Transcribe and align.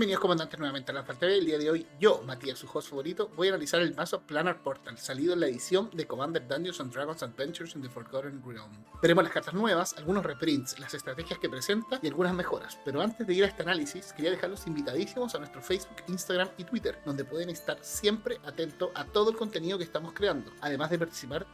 Bienvenidos 0.00 0.22
comandantes 0.22 0.58
nuevamente 0.58 0.92
a 0.92 0.94
la 0.94 1.04
TV. 1.04 1.36
El 1.36 1.44
día 1.44 1.58
de 1.58 1.70
hoy 1.70 1.86
yo, 2.00 2.22
Matías, 2.26 2.58
su 2.58 2.66
host 2.72 2.88
favorito, 2.88 3.30
voy 3.36 3.48
a 3.48 3.50
analizar 3.50 3.82
el 3.82 3.94
mazo 3.94 4.22
Planar 4.22 4.62
Portal, 4.62 4.96
salido 4.96 5.34
en 5.34 5.40
la 5.40 5.46
edición 5.46 5.90
de 5.92 6.06
Commander 6.06 6.48
Dungeons 6.48 6.80
and 6.80 6.90
Dragons 6.90 7.22
Adventures 7.22 7.76
in 7.76 7.82
the 7.82 7.88
Forgotten 7.90 8.42
Realm. 8.42 8.70
Veremos 9.02 9.24
las 9.24 9.32
cartas 9.34 9.52
nuevas, 9.52 9.94
algunos 9.98 10.24
reprints, 10.24 10.78
las 10.78 10.94
estrategias 10.94 11.38
que 11.38 11.50
presenta 11.50 12.00
y 12.02 12.06
algunas 12.06 12.32
mejoras. 12.32 12.78
Pero 12.82 13.02
antes 13.02 13.26
de 13.26 13.34
ir 13.34 13.44
a 13.44 13.48
este 13.48 13.62
análisis, 13.62 14.14
quería 14.14 14.30
dejarlos 14.30 14.66
invitadísimos 14.66 15.34
a 15.34 15.38
nuestro 15.38 15.60
Facebook, 15.60 16.02
Instagram 16.08 16.48
y 16.56 16.64
Twitter, 16.64 16.98
donde 17.04 17.26
pueden 17.26 17.50
estar 17.50 17.76
siempre 17.82 18.40
atentos 18.46 18.88
a 18.94 19.04
todo 19.04 19.28
el 19.28 19.36
contenido 19.36 19.76
que 19.76 19.84
estamos 19.84 20.14
creando, 20.14 20.50
además 20.62 20.88
de 20.88 20.98
participar 20.98 21.46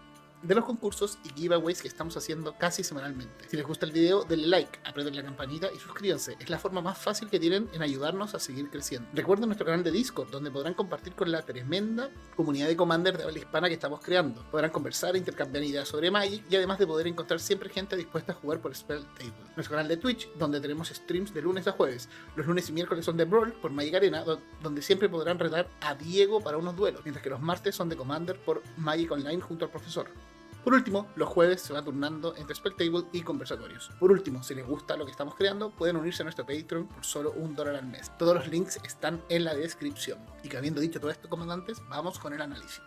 de 0.47 0.55
los 0.55 0.65
concursos 0.65 1.19
y 1.25 1.31
giveaways 1.31 1.83
que 1.83 1.89
estamos 1.89 2.17
haciendo 2.17 2.57
casi 2.57 2.85
semanalmente. 2.85 3.49
Si 3.49 3.57
les 3.57 3.67
gusta 3.67 3.87
el 3.87 3.93
video, 3.93 4.25
denle 4.25 4.46
like, 4.46 4.79
aprieten 4.85 5.17
la 5.17 5.23
campanita 5.23 5.69
y 5.75 5.79
suscríbanse. 5.79 6.37
Es 6.39 6.51
la 6.51 6.59
forma 6.59 6.81
más 6.81 6.99
fácil 6.99 7.29
que 7.29 7.41
tienen 7.41 7.69
en 7.73 7.83
ayudarnos 7.83 8.35
a 8.35 8.39
seguir 8.39 8.71
creciendo. 8.71 9.09
Recuerden 9.13 9.49
nuestro 9.49 9.67
canal 9.67 9.82
de 9.82 9.91
Discord, 9.91 10.31
donde 10.31 10.51
podrán 10.51 10.75
compartir 10.75 11.14
con 11.14 11.31
la 11.31 11.43
tremenda 11.43 12.11
comunidad 12.37 12.68
de 12.68 12.77
Commander 12.77 13.17
de 13.17 13.25
habla 13.25 13.39
hispana 13.39 13.68
que 13.68 13.75
estamos 13.75 14.01
creando. 14.01 14.43
Podrán 14.51 14.71
conversar, 14.71 15.17
intercambiar 15.17 15.64
ideas 15.64 15.89
sobre 15.89 16.11
Magic 16.11 16.45
y 16.49 16.57
además 16.57 16.79
de 16.79 16.87
poder 16.87 17.07
encontrar 17.07 17.40
siempre 17.40 17.68
gente 17.68 17.96
dispuesta 17.96 18.32
a 18.32 18.35
jugar 18.37 18.61
por 18.61 18.75
Spell 18.75 19.04
Table. 19.18 19.32
Nuestro 19.57 19.76
canal 19.76 19.89
de 19.89 19.96
Twitch, 19.96 20.29
donde 20.35 20.61
tenemos 20.61 20.89
streams 20.89 21.35
de 21.35 21.43
lunes 21.43 21.67
a 21.67 21.73
jueves. 21.73 22.09
Los 22.37 22.46
lunes 22.46 22.68
y 22.68 22.73
miércoles 22.73 23.04
son 23.04 23.17
de 23.17 23.25
Brawl 23.25 23.53
por 23.54 23.71
Magic 23.71 23.95
Arena, 23.95 24.25
donde 24.63 24.82
siempre 24.82 25.09
podrán 25.09 25.39
retar 25.39 25.68
a 25.81 25.95
Diego 25.95 26.40
para 26.40 26.57
unos 26.57 26.76
duelos, 26.76 27.01
mientras 27.04 27.23
que 27.23 27.31
los 27.31 27.40
martes 27.40 27.75
son 27.75 27.89
de 27.89 27.96
Commander 27.96 28.39
por 28.39 28.63
Magic 28.76 29.11
Online 29.11 29.40
junto 29.40 29.65
al 29.65 29.71
profesor. 29.71 30.09
Por 30.66 30.75
último, 30.75 31.06
los 31.14 31.29
jueves 31.29 31.62
se 31.62 31.72
va 31.72 31.80
turnando 31.80 32.34
entre 32.34 32.56
Table 32.56 33.05
y 33.12 33.22
conversatorios. 33.22 33.88
Por 34.00 34.11
último, 34.11 34.42
si 34.42 34.52
les 34.52 34.66
gusta 34.66 34.97
lo 34.97 35.05
que 35.05 35.12
estamos 35.12 35.36
creando, 35.36 35.70
pueden 35.70 35.97
unirse 35.97 36.22
a 36.22 36.25
nuestro 36.25 36.44
Patreon 36.44 36.89
por 36.89 37.05
solo 37.05 37.30
un 37.36 37.55
dólar 37.55 37.77
al 37.77 37.86
mes. 37.86 38.11
Todos 38.19 38.34
los 38.34 38.48
links 38.48 38.80
están 38.83 39.22
en 39.28 39.44
la 39.44 39.55
descripción. 39.55 40.19
Y 40.42 40.48
que 40.48 40.56
habiendo 40.56 40.80
dicho 40.80 40.98
todo 40.98 41.12
esto, 41.12 41.28
comandantes, 41.28 41.80
vamos 41.89 42.19
con 42.19 42.33
el 42.33 42.42
análisis. 42.42 42.83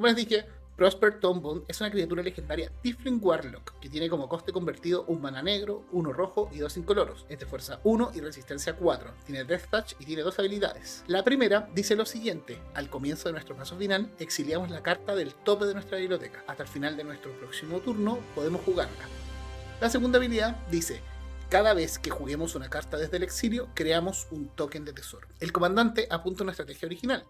Como 0.00 0.06
les 0.06 0.16
dije, 0.16 0.46
Prosper 0.76 1.20
Tombone 1.20 1.60
es 1.68 1.78
una 1.82 1.90
criatura 1.90 2.22
legendaria 2.22 2.72
Tifling 2.80 3.18
Warlock 3.20 3.78
que 3.80 3.90
tiene 3.90 4.08
como 4.08 4.30
coste 4.30 4.50
convertido 4.50 5.04
un 5.08 5.20
mana 5.20 5.42
negro, 5.42 5.84
uno 5.92 6.10
rojo 6.10 6.48
y 6.54 6.58
dos 6.58 6.78
incoloros. 6.78 7.26
Es 7.28 7.38
de 7.38 7.44
fuerza 7.44 7.80
1 7.84 8.12
y 8.14 8.20
resistencia 8.20 8.76
4. 8.76 9.12
Tiene 9.26 9.44
Death 9.44 9.68
Touch 9.70 9.92
y 9.98 10.06
tiene 10.06 10.22
dos 10.22 10.38
habilidades. 10.38 11.04
La 11.06 11.22
primera 11.22 11.68
dice 11.74 11.96
lo 11.96 12.06
siguiente: 12.06 12.62
al 12.72 12.88
comienzo 12.88 13.28
de 13.28 13.34
nuestro 13.34 13.54
paso 13.54 13.76
final, 13.76 14.10
exiliamos 14.18 14.70
la 14.70 14.82
carta 14.82 15.14
del 15.14 15.34
tope 15.34 15.66
de 15.66 15.74
nuestra 15.74 15.98
biblioteca. 15.98 16.44
Hasta 16.46 16.62
el 16.62 16.68
final 16.70 16.96
de 16.96 17.04
nuestro 17.04 17.38
próximo 17.38 17.80
turno 17.80 18.18
podemos 18.34 18.62
jugarla. 18.62 19.04
La 19.82 19.90
segunda 19.90 20.16
habilidad 20.16 20.56
dice: 20.70 21.02
cada 21.50 21.74
vez 21.74 21.98
que 21.98 22.08
juguemos 22.08 22.54
una 22.54 22.70
carta 22.70 22.96
desde 22.96 23.18
el 23.18 23.22
exilio, 23.22 23.68
creamos 23.74 24.28
un 24.30 24.48
token 24.48 24.86
de 24.86 24.94
tesoro. 24.94 25.28
El 25.40 25.52
comandante 25.52 26.06
apunta 26.08 26.42
una 26.42 26.52
estrategia 26.52 26.86
original 26.86 27.26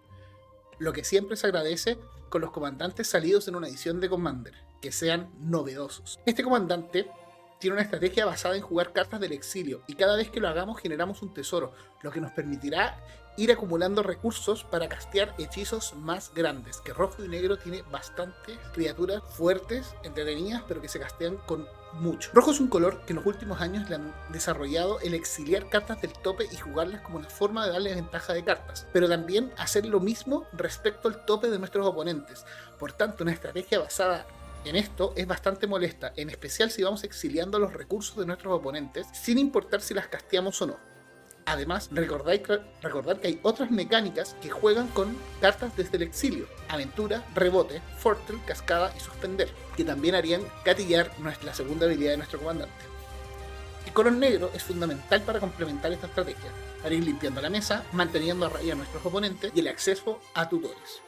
lo 0.81 0.93
que 0.93 1.03
siempre 1.03 1.37
se 1.37 1.45
agradece 1.45 1.99
con 2.29 2.41
los 2.41 2.49
comandantes 2.49 3.07
salidos 3.07 3.47
en 3.47 3.55
una 3.55 3.67
edición 3.67 3.99
de 3.99 4.09
Commander, 4.09 4.55
que 4.81 4.91
sean 4.91 5.29
novedosos. 5.39 6.19
Este 6.25 6.43
comandante 6.43 7.07
tiene 7.59 7.75
una 7.75 7.83
estrategia 7.83 8.25
basada 8.25 8.55
en 8.55 8.63
jugar 8.63 8.91
cartas 8.91 9.19
del 9.19 9.31
exilio 9.31 9.83
y 9.85 9.93
cada 9.93 10.15
vez 10.15 10.31
que 10.31 10.39
lo 10.39 10.47
hagamos 10.47 10.81
generamos 10.81 11.21
un 11.21 11.35
tesoro, 11.35 11.71
lo 12.01 12.11
que 12.11 12.19
nos 12.19 12.31
permitirá 12.31 12.97
ir 13.37 13.51
acumulando 13.51 14.01
recursos 14.01 14.63
para 14.63 14.89
castear 14.89 15.35
hechizos 15.37 15.93
más 15.93 16.33
grandes, 16.33 16.77
que 16.77 16.93
rojo 16.93 17.23
y 17.23 17.27
negro 17.27 17.59
tiene 17.59 17.83
bastantes 17.91 18.57
criaturas 18.73 19.21
fuertes, 19.35 19.93
entretenidas, 20.03 20.63
pero 20.67 20.81
que 20.81 20.89
se 20.89 20.99
castean 20.99 21.37
con 21.45 21.67
mucho. 21.93 22.29
Rojo 22.33 22.51
es 22.51 22.59
un 22.59 22.67
color 22.67 23.01
que 23.05 23.13
en 23.13 23.17
los 23.17 23.25
últimos 23.25 23.61
años 23.61 23.89
le 23.89 23.95
han 23.95 24.13
desarrollado 24.29 24.99
el 25.01 25.13
exiliar 25.13 25.69
cartas 25.69 26.01
del 26.01 26.13
tope 26.13 26.47
y 26.51 26.57
jugarlas 26.57 27.01
como 27.01 27.17
una 27.17 27.29
forma 27.29 27.65
de 27.65 27.73
darle 27.73 27.95
ventaja 27.95 28.33
de 28.33 28.43
cartas, 28.43 28.87
pero 28.93 29.09
también 29.09 29.51
hacer 29.57 29.85
lo 29.85 29.99
mismo 29.99 30.45
respecto 30.53 31.07
al 31.07 31.25
tope 31.25 31.49
de 31.49 31.59
nuestros 31.59 31.85
oponentes. 31.85 32.45
Por 32.79 32.93
tanto, 32.93 33.23
una 33.23 33.33
estrategia 33.33 33.79
basada 33.79 34.25
en 34.63 34.75
esto 34.75 35.13
es 35.15 35.25
bastante 35.25 35.65
molesta, 35.65 36.13
en 36.15 36.29
especial 36.29 36.69
si 36.69 36.83
vamos 36.83 37.03
exiliando 37.03 37.57
los 37.57 37.73
recursos 37.73 38.15
de 38.17 38.25
nuestros 38.25 38.53
oponentes, 38.53 39.07
sin 39.11 39.39
importar 39.39 39.81
si 39.81 39.93
las 39.93 40.07
casteamos 40.07 40.61
o 40.61 40.67
no. 40.67 40.90
Además, 41.51 41.89
recordad, 41.91 43.19
que 43.19 43.27
hay 43.27 43.39
otras 43.43 43.71
mecánicas 43.71 44.37
que 44.41 44.49
juegan 44.49 44.87
con 44.87 45.17
cartas 45.41 45.75
desde 45.75 45.97
el 45.97 46.03
exilio. 46.03 46.47
Aventura, 46.69 47.25
rebote, 47.35 47.81
fortel, 47.97 48.39
cascada 48.45 48.93
y 48.95 49.01
suspender, 49.01 49.49
que 49.75 49.83
también 49.83 50.15
harían 50.15 50.43
gatillar 50.63 51.11
nuestra, 51.19 51.53
segunda 51.53 51.87
habilidad 51.87 52.11
de 52.11 52.17
nuestro 52.17 52.39
comandante. 52.39 52.73
El 53.85 53.91
color 53.91 54.13
negro 54.13 54.49
es 54.53 54.63
fundamental 54.63 55.23
para 55.23 55.41
complementar 55.41 55.91
esta 55.91 56.07
estrategia, 56.07 56.51
para 56.81 56.95
ir 56.95 57.03
limpiando 57.03 57.41
la 57.41 57.49
mesa, 57.49 57.83
manteniendo 57.91 58.45
a 58.45 58.49
raya 58.49 58.71
a 58.71 58.77
nuestros 58.77 59.05
oponentes 59.05 59.51
y 59.53 59.59
el 59.59 59.67
acceso 59.67 60.21
a 60.33 60.47
tutores. 60.47 61.01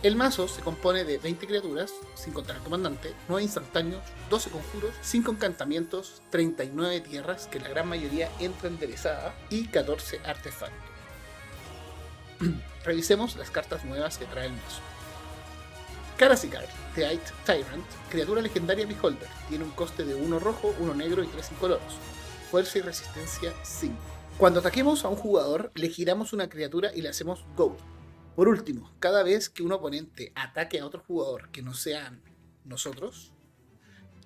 El 0.00 0.14
mazo 0.14 0.46
se 0.46 0.62
compone 0.62 1.02
de 1.02 1.18
20 1.18 1.48
criaturas, 1.48 1.92
sin 2.14 2.32
contar 2.32 2.54
el 2.54 2.62
comandante, 2.62 3.12
9 3.26 3.42
instantáneos, 3.42 4.00
12 4.30 4.50
conjuros, 4.50 4.94
5 5.02 5.32
encantamientos, 5.32 6.22
39 6.30 7.00
tierras, 7.00 7.48
que 7.48 7.58
la 7.58 7.68
gran 7.68 7.88
mayoría 7.88 8.30
entra 8.38 8.68
enderezada, 8.68 9.34
y 9.50 9.66
14 9.66 10.20
artefactos. 10.24 10.90
Revisemos 12.84 13.34
las 13.34 13.50
cartas 13.50 13.84
nuevas 13.84 14.18
que 14.18 14.26
trae 14.26 14.46
el 14.46 14.52
mazo. 14.52 14.82
Karasigar, 16.16 16.68
The 16.94 17.18
Tyrant, 17.44 17.84
criatura 18.08 18.40
legendaria 18.40 18.86
Beholder, 18.86 19.28
tiene 19.48 19.64
un 19.64 19.72
coste 19.72 20.04
de 20.04 20.14
1 20.14 20.38
rojo, 20.38 20.76
1 20.78 20.94
negro 20.94 21.24
y 21.24 21.26
3 21.26 21.50
incoloros. 21.50 21.96
Fuerza 22.52 22.78
y 22.78 22.82
resistencia 22.82 23.52
5. 23.64 23.96
Cuando 24.38 24.60
ataquemos 24.60 25.04
a 25.04 25.08
un 25.08 25.16
jugador, 25.16 25.72
le 25.74 25.88
giramos 25.88 26.32
una 26.32 26.48
criatura 26.48 26.92
y 26.94 27.02
le 27.02 27.08
hacemos 27.08 27.44
Go 27.56 27.76
por 28.38 28.46
último, 28.46 28.92
cada 29.00 29.24
vez 29.24 29.50
que 29.50 29.64
un 29.64 29.72
oponente 29.72 30.30
ataque 30.36 30.78
a 30.78 30.86
otro 30.86 31.02
jugador 31.04 31.48
que 31.48 31.60
no 31.60 31.74
sean 31.74 32.22
nosotros, 32.64 33.32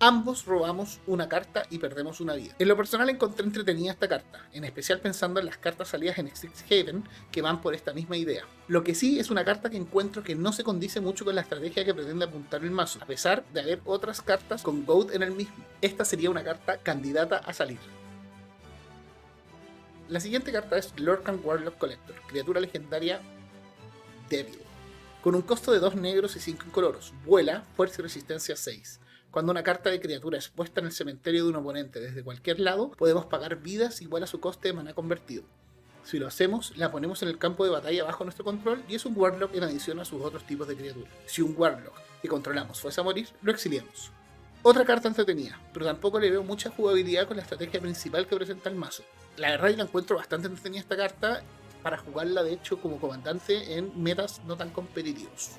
ambos 0.00 0.44
robamos 0.44 1.00
una 1.06 1.30
carta 1.30 1.62
y 1.70 1.78
perdemos 1.78 2.20
una 2.20 2.34
vida. 2.34 2.54
En 2.58 2.68
lo 2.68 2.76
personal 2.76 3.08
encontré 3.08 3.46
entretenida 3.46 3.92
esta 3.92 4.08
carta, 4.08 4.46
en 4.52 4.64
especial 4.64 5.00
pensando 5.00 5.40
en 5.40 5.46
las 5.46 5.56
cartas 5.56 5.88
salidas 5.88 6.18
en 6.18 6.30
Haven 6.70 7.08
que 7.30 7.40
van 7.40 7.62
por 7.62 7.74
esta 7.74 7.94
misma 7.94 8.18
idea. 8.18 8.44
Lo 8.68 8.84
que 8.84 8.94
sí 8.94 9.18
es 9.18 9.30
una 9.30 9.46
carta 9.46 9.70
que 9.70 9.78
encuentro 9.78 10.22
que 10.22 10.34
no 10.34 10.52
se 10.52 10.62
condice 10.62 11.00
mucho 11.00 11.24
con 11.24 11.34
la 11.34 11.40
estrategia 11.40 11.82
que 11.82 11.94
pretende 11.94 12.26
apuntar 12.26 12.62
el 12.62 12.70
mazo, 12.70 12.98
a 13.00 13.06
pesar 13.06 13.46
de 13.54 13.62
haber 13.62 13.80
otras 13.86 14.20
cartas 14.20 14.62
con 14.62 14.84
Goat 14.84 15.14
en 15.14 15.22
el 15.22 15.32
mismo. 15.32 15.64
Esta 15.80 16.04
sería 16.04 16.28
una 16.28 16.44
carta 16.44 16.76
candidata 16.82 17.38
a 17.38 17.54
salir. 17.54 17.78
La 20.10 20.20
siguiente 20.20 20.52
carta 20.52 20.76
es 20.76 20.92
Lorcan 21.00 21.40
Warlock 21.42 21.78
Collector, 21.78 22.16
criatura 22.28 22.60
legendaria 22.60 23.22
débil. 24.32 24.58
Con 25.22 25.34
un 25.34 25.42
costo 25.42 25.72
de 25.72 25.78
2 25.78 25.94
negros 25.96 26.34
y 26.36 26.40
5 26.40 26.64
incoloros. 26.66 27.12
Vuela, 27.24 27.64
fuerza 27.76 28.00
y 28.00 28.04
resistencia 28.04 28.56
6. 28.56 28.98
Cuando 29.30 29.52
una 29.52 29.62
carta 29.62 29.90
de 29.90 30.00
criatura 30.00 30.38
es 30.38 30.48
puesta 30.48 30.80
en 30.80 30.86
el 30.86 30.92
cementerio 30.92 31.44
de 31.44 31.50
un 31.50 31.56
oponente 31.56 32.00
desde 32.00 32.24
cualquier 32.24 32.58
lado, 32.58 32.90
podemos 32.92 33.26
pagar 33.26 33.56
vidas 33.56 34.00
igual 34.00 34.22
a 34.22 34.26
su 34.26 34.40
coste 34.40 34.68
de 34.68 34.74
mana 34.74 34.94
convertido. 34.94 35.44
Si 36.02 36.18
lo 36.18 36.26
hacemos, 36.26 36.76
la 36.76 36.90
ponemos 36.90 37.22
en 37.22 37.28
el 37.28 37.38
campo 37.38 37.64
de 37.64 37.70
batalla 37.70 38.04
bajo 38.04 38.24
nuestro 38.24 38.44
control 38.44 38.82
y 38.88 38.94
es 38.94 39.04
un 39.04 39.16
Warlock 39.16 39.54
en 39.54 39.64
adición 39.64 40.00
a 40.00 40.04
sus 40.04 40.22
otros 40.22 40.46
tipos 40.46 40.66
de 40.66 40.76
criaturas. 40.76 41.12
Si 41.26 41.42
un 41.42 41.54
Warlock 41.56 41.94
que 42.22 42.28
controlamos 42.28 42.80
fuese 42.80 43.00
a 43.00 43.04
morir, 43.04 43.28
lo 43.42 43.52
exiliamos. 43.52 44.10
Otra 44.62 44.84
carta 44.84 45.08
entretenida, 45.08 45.60
pero 45.74 45.84
tampoco 45.84 46.18
le 46.18 46.30
veo 46.30 46.42
mucha 46.42 46.70
jugabilidad 46.70 47.28
con 47.28 47.36
la 47.36 47.42
estrategia 47.42 47.80
principal 47.80 48.26
que 48.26 48.36
presenta 48.36 48.70
el 48.70 48.76
mazo. 48.76 49.02
La 49.36 49.50
verdad 49.50 49.68
que 49.68 49.76
la 49.76 49.82
encuentro 49.84 50.16
bastante 50.16 50.48
entretenida 50.48 50.80
esta 50.80 50.96
carta 50.96 51.42
para 51.82 51.98
jugarla 51.98 52.42
de 52.42 52.52
hecho 52.52 52.80
como 52.80 53.00
comandante 53.00 53.76
en 53.76 54.02
metas 54.02 54.40
no 54.46 54.56
tan 54.56 54.70
competitivos. 54.70 55.52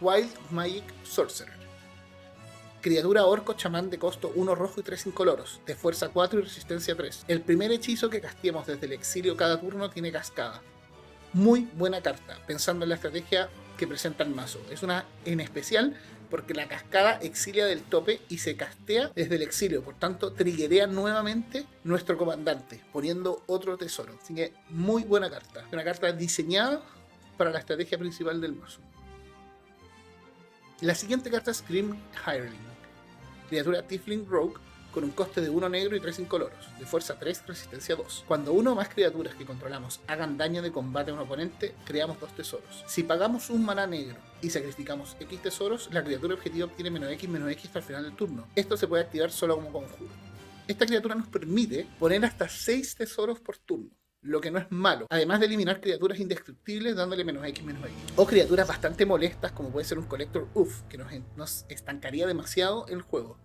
Wild 0.00 0.30
Magic 0.50 0.84
Sorcerer. 1.02 1.58
Criatura 2.80 3.24
orco 3.24 3.54
chamán 3.54 3.90
de 3.90 3.98
costo 3.98 4.30
1 4.36 4.54
rojo 4.54 4.80
y 4.80 4.84
3 4.84 5.06
incoloros, 5.06 5.60
de 5.66 5.74
fuerza 5.74 6.10
4 6.10 6.38
y 6.38 6.42
resistencia 6.42 6.94
3. 6.94 7.24
El 7.26 7.40
primer 7.40 7.72
hechizo 7.72 8.08
que 8.08 8.20
castiemos 8.20 8.68
desde 8.68 8.86
el 8.86 8.92
exilio 8.92 9.36
cada 9.36 9.60
turno 9.60 9.90
tiene 9.90 10.12
cascada. 10.12 10.62
Muy 11.32 11.68
buena 11.74 12.00
carta, 12.00 12.38
pensando 12.46 12.84
en 12.84 12.90
la 12.90 12.94
estrategia 12.94 13.48
que 13.76 13.88
presenta 13.88 14.22
el 14.22 14.30
mazo. 14.30 14.60
Es 14.70 14.84
una 14.84 15.04
en 15.24 15.40
especial 15.40 15.96
porque 16.30 16.54
la 16.54 16.68
cascada 16.68 17.18
exilia 17.22 17.66
del 17.66 17.82
tope 17.82 18.20
y 18.28 18.38
se 18.38 18.56
castea 18.56 19.10
desde 19.14 19.36
el 19.36 19.42
exilio. 19.42 19.82
Por 19.82 19.94
tanto, 19.94 20.32
triggerea 20.32 20.86
nuevamente 20.86 21.66
nuestro 21.84 22.16
comandante, 22.16 22.82
poniendo 22.92 23.42
otro 23.46 23.76
tesoro. 23.76 24.18
Así 24.22 24.34
que 24.34 24.52
muy 24.68 25.04
buena 25.04 25.30
carta. 25.30 25.64
Una 25.72 25.84
carta 25.84 26.12
diseñada 26.12 26.82
para 27.36 27.50
la 27.50 27.58
estrategia 27.58 27.98
principal 27.98 28.40
del 28.40 28.54
mazo. 28.54 28.80
La 30.80 30.94
siguiente 30.94 31.30
carta 31.30 31.50
es 31.50 31.64
Grim 31.66 31.96
Hireling. 32.26 32.68
criatura 33.48 33.82
Tifling 33.82 34.26
Rogue 34.28 34.60
con 34.92 35.04
un 35.04 35.10
coste 35.10 35.40
de 35.40 35.50
1 35.50 35.68
negro 35.68 35.96
y 35.96 36.00
3 36.00 36.20
incoloros, 36.20 36.66
de 36.78 36.86
fuerza 36.86 37.18
3, 37.18 37.44
resistencia 37.46 37.96
2. 37.96 38.24
Cuando 38.26 38.52
uno 38.52 38.72
o 38.72 38.74
más 38.74 38.88
criaturas 38.88 39.34
que 39.34 39.44
controlamos 39.44 40.00
hagan 40.06 40.36
daño 40.36 40.62
de 40.62 40.72
combate 40.72 41.10
a 41.10 41.14
un 41.14 41.20
oponente, 41.20 41.74
creamos 41.84 42.18
dos 42.20 42.34
tesoros. 42.34 42.84
Si 42.86 43.02
pagamos 43.02 43.50
un 43.50 43.64
maná 43.64 43.86
negro 43.86 44.16
y 44.42 44.50
sacrificamos 44.50 45.16
X 45.20 45.42
tesoros, 45.42 45.88
la 45.92 46.02
criatura 46.02 46.34
objetivo 46.34 46.66
obtiene 46.66 46.90
menos 46.90 47.10
X 47.12 47.28
menos 47.28 47.50
X 47.52 47.66
hasta 47.66 47.78
el 47.80 47.84
final 47.84 48.02
del 48.04 48.16
turno. 48.16 48.46
Esto 48.54 48.76
se 48.76 48.86
puede 48.86 49.04
activar 49.04 49.30
solo 49.30 49.56
como 49.56 49.72
conjuro. 49.72 50.10
Esta 50.66 50.86
criatura 50.86 51.14
nos 51.14 51.28
permite 51.28 51.86
poner 51.98 52.24
hasta 52.24 52.48
6 52.48 52.94
tesoros 52.96 53.40
por 53.40 53.58
turno 53.58 53.90
lo 54.22 54.40
que 54.40 54.50
no 54.50 54.58
es 54.58 54.70
malo, 54.70 55.06
además 55.10 55.40
de 55.40 55.46
eliminar 55.46 55.80
criaturas 55.80 56.18
indestructibles 56.18 56.96
dándole 56.96 57.24
menos 57.24 57.46
X 57.46 57.64
menos 57.64 57.84
X. 57.84 57.94
O 58.16 58.26
criaturas 58.26 58.66
bastante 58.66 59.06
molestas 59.06 59.52
como 59.52 59.70
puede 59.70 59.86
ser 59.86 59.98
un 59.98 60.06
Collector 60.06 60.48
Uff, 60.54 60.82
que 60.82 60.98
nos, 60.98 61.08
nos 61.36 61.64
estancaría 61.68 62.26
demasiado 62.26 62.86
el 62.88 63.00
juego. 63.02 63.38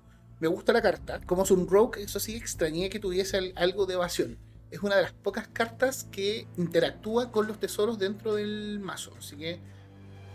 Me 0.43 0.49
gusta 0.49 0.73
la 0.73 0.81
carta. 0.81 1.21
Como 1.25 1.43
es 1.43 1.51
un 1.51 1.69
rogue, 1.69 2.03
eso 2.03 2.19
sí, 2.19 2.35
extrañé 2.35 2.89
que 2.89 2.99
tuviese 2.99 3.53
algo 3.55 3.85
de 3.85 3.93
evasión. 3.93 4.37
Es 4.71 4.83
una 4.83 4.97
de 4.97 5.03
las 5.03 5.13
pocas 5.13 5.47
cartas 5.47 6.03
que 6.11 6.47
interactúa 6.57 7.31
con 7.31 7.47
los 7.47 7.61
tesoros 7.61 7.97
dentro 7.97 8.35
del 8.35 8.81
mazo. 8.81 9.13
Así 9.17 9.37
que 9.37 9.61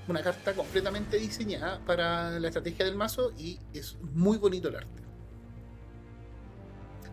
una 0.08 0.22
carta 0.22 0.54
completamente 0.54 1.18
diseñada 1.18 1.84
para 1.84 2.40
la 2.40 2.48
estrategia 2.48 2.86
del 2.86 2.96
mazo 2.96 3.32
y 3.36 3.60
es 3.74 3.98
muy 4.00 4.38
bonito 4.38 4.68
el 4.68 4.76
arte. 4.76 5.02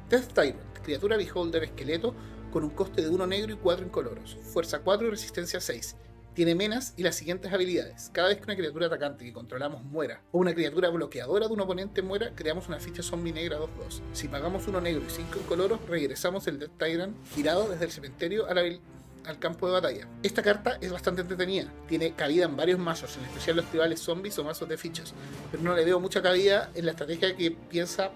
Death 0.09 0.31
Tyrant, 0.33 0.79
criatura 0.81 1.17
beholder 1.17 1.65
esqueleto 1.65 2.15
con 2.49 2.63
un 2.63 2.69
coste 2.69 3.01
de 3.01 3.09
1 3.09 3.27
negro 3.27 3.51
y 3.51 3.57
4 3.57 3.87
incoloros, 3.87 4.37
fuerza 4.41 4.79
4 4.79 5.07
y 5.07 5.09
resistencia 5.09 5.59
6. 5.59 5.97
Tiene 6.35 6.53
menas 6.53 6.93
y 6.97 7.03
las 7.03 7.15
siguientes 7.15 7.53
habilidades. 7.53 8.09
Cada 8.11 8.27
vez 8.27 8.37
que 8.37 8.43
una 8.43 8.57
criatura 8.57 8.87
atacante 8.87 9.23
que 9.23 9.31
controlamos 9.31 9.85
muera 9.85 10.21
o 10.33 10.39
una 10.39 10.53
criatura 10.53 10.89
bloqueadora 10.89 11.47
de 11.47 11.53
un 11.53 11.61
oponente 11.61 12.01
muera, 12.01 12.33
creamos 12.35 12.67
una 12.67 12.77
ficha 12.77 13.01
zombie 13.01 13.31
negra 13.31 13.57
2-2. 13.57 14.01
Si 14.11 14.27
pagamos 14.27 14.67
uno 14.67 14.81
negro 14.81 15.01
y 15.07 15.09
5 15.09 15.39
incoloros, 15.39 15.79
regresamos 15.87 16.45
el 16.47 16.59
Death 16.59 16.77
Tyrant 16.77 17.15
girado 17.33 17.69
desde 17.69 17.85
el 17.85 17.91
cementerio 17.91 18.47
al 18.47 19.39
campo 19.39 19.67
de 19.67 19.73
batalla. 19.73 20.09
Esta 20.23 20.43
carta 20.43 20.77
es 20.81 20.91
bastante 20.91 21.21
entretenida, 21.21 21.71
tiene 21.87 22.13
cabida 22.15 22.43
en 22.43 22.57
varios 22.57 22.79
mazos, 22.79 23.15
en 23.15 23.23
especial 23.23 23.55
los 23.55 23.65
tribales 23.67 24.01
zombies 24.01 24.37
o 24.37 24.43
mazos 24.43 24.67
de 24.67 24.77
fichas, 24.77 25.13
pero 25.51 25.63
no 25.63 25.73
le 25.73 25.85
veo 25.85 26.01
mucha 26.01 26.21
cabida 26.21 26.69
en 26.75 26.83
la 26.83 26.91
estrategia 26.91 27.33
que 27.37 27.51
piensa 27.51 28.11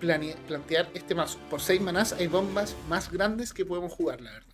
plantear 0.00 0.88
este 0.94 1.14
mazo. 1.14 1.38
Por 1.50 1.60
6 1.60 1.82
manás 1.82 2.14
hay 2.14 2.28
bombas 2.28 2.74
más 2.88 3.12
grandes 3.12 3.52
que 3.52 3.66
podemos 3.66 3.92
jugar, 3.92 4.22
la 4.22 4.32
verdad. 4.32 4.51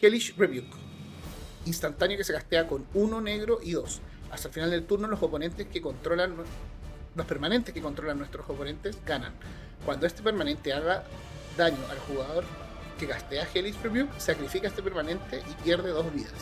Hellish 0.00 0.36
Rebuke. 0.36 0.76
Instantáneo 1.66 2.16
que 2.16 2.24
se 2.24 2.32
castea 2.32 2.68
con 2.68 2.86
1 2.94 3.20
negro 3.20 3.58
y 3.62 3.72
2. 3.72 4.00
Hasta 4.30 4.48
el 4.48 4.54
final 4.54 4.70
del 4.70 4.84
turno 4.84 5.08
los 5.08 5.22
oponentes 5.22 5.66
que 5.66 5.82
controlan 5.82 6.36
los 7.14 7.26
permanentes 7.26 7.74
que 7.74 7.82
controlan 7.82 8.18
nuestros 8.18 8.48
oponentes 8.48 8.96
ganan. 9.04 9.32
Cuando 9.84 10.06
este 10.06 10.22
permanente 10.22 10.72
haga 10.72 11.04
daño 11.56 11.78
al 11.90 11.98
jugador 11.98 12.44
que 12.98 13.08
castea 13.08 13.48
Hellish 13.52 13.80
Rebuke, 13.82 14.20
sacrifica 14.20 14.68
este 14.68 14.82
permanente 14.82 15.42
y 15.50 15.62
pierde 15.64 15.90
dos 15.90 16.12
vidas. 16.14 16.32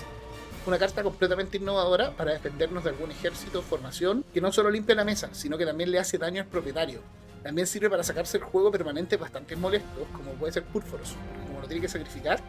Una 0.67 0.79
carta 0.79 1.03
completamente 1.03 1.57
innovadora 1.57 2.11
para 2.11 2.33
defendernos 2.33 2.85
de 2.85 2.91
algún 2.91 3.11
ejército 3.11 3.61
o 3.61 3.63
formación 3.63 4.25
que 4.35 4.41
no 4.41 4.53
solo 4.53 4.71
limpia 4.71 4.95
la 4.95 5.05
mesa, 5.05 5.31
sino 5.33 5.57
que 5.57 5.65
también 5.65 5.91
le 5.91 5.99
hace 5.99 6.19
daño 6.19 6.43
al 6.43 6.49
propietario. 6.49 7.01
También 7.43 7.67
sirve 7.67 7.89
para 7.89 8.03
sacarse 8.03 8.39
el 8.39 8.45
juego 8.45 8.71
permanente 8.73 9.17
bastante 9.17 9.55
molestos, 9.55 10.09
como 10.13 10.33
puede 10.33 10.53
ser 10.53 10.65
Purforos, 10.65 11.15
como 11.47 11.61
lo 11.61 11.69
tiene 11.69 11.81
que 11.81 11.89
sacrificar, 11.89 12.41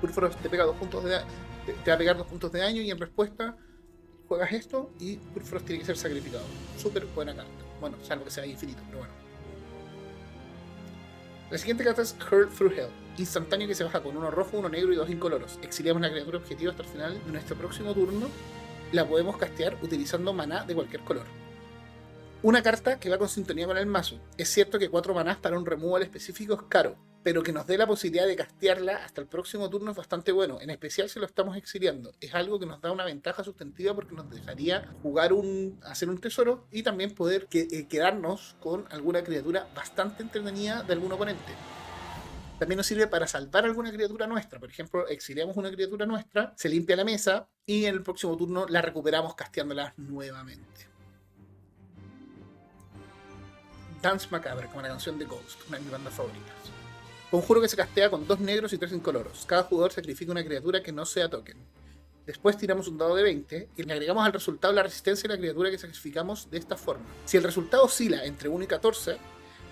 Púrforos 0.00 0.36
te 0.36 0.48
pega 0.48 0.64
dos 0.64 0.76
puntos 0.76 1.04
de 1.04 1.18
te, 1.66 1.90
va 1.90 1.94
a 1.94 1.98
pegar 1.98 2.16
dos 2.16 2.26
puntos 2.26 2.50
de 2.52 2.60
daño 2.60 2.82
y 2.82 2.90
en 2.90 2.98
respuesta 2.98 3.56
juegas 4.28 4.52
esto 4.52 4.90
y 4.98 5.16
Púrforos 5.16 5.64
tiene 5.64 5.80
que 5.80 5.86
ser 5.86 5.96
sacrificado. 5.96 6.44
Súper 6.78 7.06
buena 7.06 7.34
carta. 7.34 7.50
Bueno, 7.80 7.96
salvo 8.02 8.24
que 8.24 8.30
sea 8.30 8.46
infinito, 8.46 8.80
pero 8.86 8.98
bueno. 8.98 9.12
La 11.50 11.58
siguiente 11.58 11.84
carta 11.84 12.02
es 12.02 12.14
Hurl 12.30 12.48
Through 12.48 12.72
Hell. 12.72 12.90
Instantáneo 13.18 13.66
que 13.66 13.74
se 13.74 13.84
baja 13.84 14.02
con 14.02 14.16
uno 14.16 14.30
rojo, 14.30 14.58
uno 14.58 14.68
negro 14.68 14.92
y 14.92 14.96
dos 14.96 15.10
incoloros. 15.10 15.58
Exiliamos 15.62 16.00
la 16.00 16.10
criatura 16.10 16.38
objetivo 16.38 16.70
hasta 16.70 16.84
el 16.84 16.88
final 16.88 17.24
de 17.24 17.32
nuestro 17.32 17.56
próximo 17.56 17.92
turno. 17.92 18.28
La 18.92 19.06
podemos 19.06 19.36
castear 19.36 19.76
utilizando 19.82 20.32
maná 20.32 20.64
de 20.64 20.74
cualquier 20.74 21.02
color. 21.02 21.24
Una 22.42 22.62
carta 22.62 22.98
que 22.98 23.10
va 23.10 23.18
con 23.18 23.28
sintonía 23.28 23.66
con 23.66 23.76
el 23.76 23.86
mazo. 23.86 24.18
Es 24.38 24.48
cierto 24.48 24.78
que 24.78 24.88
cuatro 24.88 25.12
manás 25.12 25.36
para 25.38 25.58
un 25.58 25.66
removal 25.66 26.02
específico 26.02 26.54
es 26.54 26.62
caro, 26.68 26.96
pero 27.22 27.42
que 27.42 27.52
nos 27.52 27.66
dé 27.66 27.76
la 27.76 27.86
posibilidad 27.86 28.26
de 28.26 28.36
castearla 28.36 29.04
hasta 29.04 29.20
el 29.20 29.26
próximo 29.26 29.68
turno 29.68 29.90
es 29.90 29.96
bastante 29.96 30.32
bueno, 30.32 30.60
en 30.60 30.70
especial 30.70 31.08
si 31.08 31.18
lo 31.18 31.26
estamos 31.26 31.56
exiliando. 31.56 32.12
Es 32.20 32.34
algo 32.34 32.58
que 32.58 32.66
nos 32.66 32.80
da 32.80 32.90
una 32.92 33.04
ventaja 33.04 33.44
sustantiva 33.44 33.94
porque 33.94 34.14
nos 34.14 34.30
dejaría 34.30 34.90
jugar 35.02 35.32
un, 35.32 35.78
hacer 35.84 36.08
un 36.08 36.18
tesoro 36.18 36.66
y 36.70 36.82
también 36.82 37.14
poder 37.14 37.46
eh, 37.52 37.86
quedarnos 37.88 38.56
con 38.60 38.86
alguna 38.90 39.22
criatura 39.22 39.68
bastante 39.74 40.22
entretenida 40.22 40.82
de 40.82 40.92
algún 40.94 41.12
oponente. 41.12 41.52
También 42.58 42.76
nos 42.76 42.86
sirve 42.86 43.06
para 43.06 43.26
salvar 43.26 43.64
alguna 43.64 43.90
criatura 43.90 44.26
nuestra. 44.26 44.58
Por 44.58 44.70
ejemplo, 44.70 45.08
exiliamos 45.08 45.56
una 45.56 45.70
criatura 45.70 46.04
nuestra, 46.06 46.52
se 46.56 46.68
limpia 46.68 46.96
la 46.96 47.04
mesa 47.04 47.48
y 47.64 47.84
en 47.86 47.94
el 47.94 48.02
próximo 48.02 48.36
turno 48.36 48.66
la 48.68 48.82
recuperamos 48.82 49.34
casteándola 49.34 49.94
nuevamente. 49.96 50.88
Dance 54.02 54.28
Macabre, 54.30 54.66
como 54.68 54.80
la 54.80 54.88
canción 54.88 55.18
de 55.18 55.26
Ghost, 55.26 55.60
una 55.68 55.76
de 55.76 55.84
mis 55.84 55.92
bandas 55.92 56.14
favoritas. 56.14 56.79
Conjuro 57.30 57.60
que 57.60 57.68
se 57.68 57.76
castea 57.76 58.10
con 58.10 58.26
dos 58.26 58.40
negros 58.40 58.72
y 58.72 58.78
tres 58.78 58.92
incoloros. 58.92 59.44
Cada 59.46 59.62
jugador 59.62 59.92
sacrifica 59.92 60.32
una 60.32 60.44
criatura 60.44 60.82
que 60.82 60.90
no 60.90 61.06
sea 61.06 61.30
token. 61.30 61.56
Después 62.26 62.56
tiramos 62.56 62.88
un 62.88 62.98
dado 62.98 63.14
de 63.14 63.22
20 63.22 63.68
y 63.76 63.82
le 63.84 63.92
agregamos 63.92 64.26
al 64.26 64.32
resultado 64.32 64.74
la 64.74 64.82
resistencia 64.82 65.28
de 65.28 65.34
la 65.34 65.40
criatura 65.40 65.70
que 65.70 65.78
sacrificamos 65.78 66.50
de 66.50 66.58
esta 66.58 66.76
forma. 66.76 67.04
Si 67.26 67.36
el 67.36 67.44
resultado 67.44 67.84
oscila 67.84 68.24
entre 68.24 68.48
1 68.48 68.64
y 68.64 68.66
14, 68.66 69.16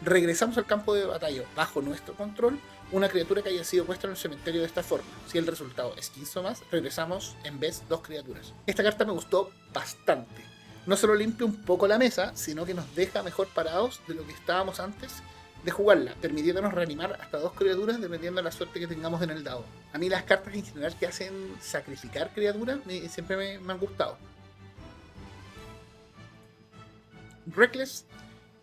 regresamos 0.03 0.57
al 0.57 0.67
campo 0.67 0.95
de 0.95 1.07
batalla 1.07 1.43
bajo 1.57 1.83
nuestro 1.83 2.15
control 2.15 2.61
una 2.93 3.09
criatura 3.09 3.43
que 3.43 3.49
haya 3.49 3.65
sido 3.65 3.85
puesta 3.85 4.07
en 4.07 4.13
el 4.13 4.17
cementerio 4.17 4.61
de 4.61 4.67
esta 4.69 4.85
forma. 4.85 5.09
Si 5.27 5.37
el 5.37 5.47
resultado 5.47 5.95
es 5.97 6.11
15 6.11 6.39
o 6.39 6.43
más, 6.45 6.63
regresamos 6.71 7.37
en 7.43 7.59
vez 7.59 7.83
dos 7.89 8.03
criaturas. 8.03 8.55
Esta 8.67 8.85
carta 8.85 9.05
me 9.05 9.13
gustó 9.13 9.51
bastante. 9.73 10.43
No 10.87 10.97
solo 10.97 11.17
limpia 11.17 11.45
un 11.45 11.65
poco 11.65 11.89
la 11.89 11.99
mesa, 11.99 12.33
sino 12.37 12.65
que 12.65 12.73
nos 12.73 12.95
deja 12.95 13.25
mejor 13.25 13.49
parados 13.49 14.01
de 14.07 14.15
lo 14.15 14.25
que 14.25 14.33
estábamos 14.33 14.79
antes 14.79 15.23
de 15.65 15.71
jugarla, 15.71 16.15
permitiéndonos 16.21 16.73
reanimar 16.73 17.19
hasta 17.21 17.39
dos 17.39 17.53
criaturas 17.53 18.01
dependiendo 18.01 18.41
de 18.41 18.45
la 18.45 18.53
suerte 18.53 18.79
que 18.79 18.87
tengamos 18.87 19.23
en 19.23 19.31
el 19.31 19.43
dado. 19.43 19.65
A 19.93 19.99
mí 19.99 20.09
las 20.09 20.23
cartas 20.23 20.55
en 20.55 20.65
general 20.65 20.97
que 20.99 21.07
hacen 21.07 21.57
sacrificar 21.61 22.33
criaturas 22.33 22.79
siempre 23.11 23.59
me, 23.59 23.73
han 23.73 23.79
gustado. 23.79 24.17
Reckless 27.47 28.05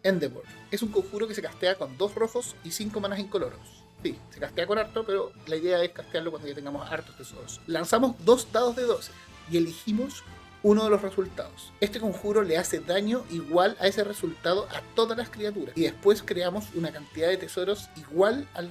Endeavor. 0.04 0.44
Es 0.70 0.84
un 0.84 0.90
conjuro 0.90 1.28
que 1.28 1.34
se 1.34 1.42
castea 1.42 1.76
con 1.76 1.98
dos 1.98 2.14
rojos 2.14 2.56
y 2.64 2.72
cinco 2.72 3.00
manas 3.00 3.20
incoloros. 3.20 3.84
Sí, 4.04 4.20
se 4.30 4.40
castea 4.40 4.68
con 4.68 4.78
harto, 4.78 5.04
pero 5.04 5.32
la 5.48 5.56
idea 5.56 5.84
es 5.84 5.92
castearlo 5.92 6.30
cuando 6.30 6.48
ya 6.48 6.54
tengamos 6.54 6.90
hartos 6.92 7.18
tesoros. 7.18 7.60
Lanzamos 7.66 8.16
dos 8.24 8.52
dados 8.52 8.76
de 8.76 8.84
12 8.84 9.12
y 9.50 9.58
elegimos 9.58 10.24
uno 10.64 10.84
de 10.84 10.90
los 10.90 11.02
resultados. 11.02 11.72
Este 11.80 12.00
conjuro 12.00 12.42
le 12.42 12.58
hace 12.58 12.80
daño 12.80 13.24
igual 13.30 13.78
a 13.80 13.88
ese 13.88 14.04
resultado 14.04 14.68
a 14.72 14.82
todas 14.96 15.18
las 15.18 15.30
criaturas. 15.30 15.78
Y 15.78 15.84
después 15.84 16.24
creamos 16.24 16.66
una 16.74 16.92
cantidad 16.92 17.28
de 17.28 17.38
tesoros 17.38 17.90
igual 17.96 18.48
al, 18.54 18.70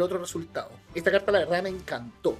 otro 0.00 0.18
resultado. 0.18 0.70
Esta 0.94 1.10
carta 1.10 1.32
la 1.32 1.40
verdad 1.40 1.62
me 1.62 1.70
encantó. 1.70 2.38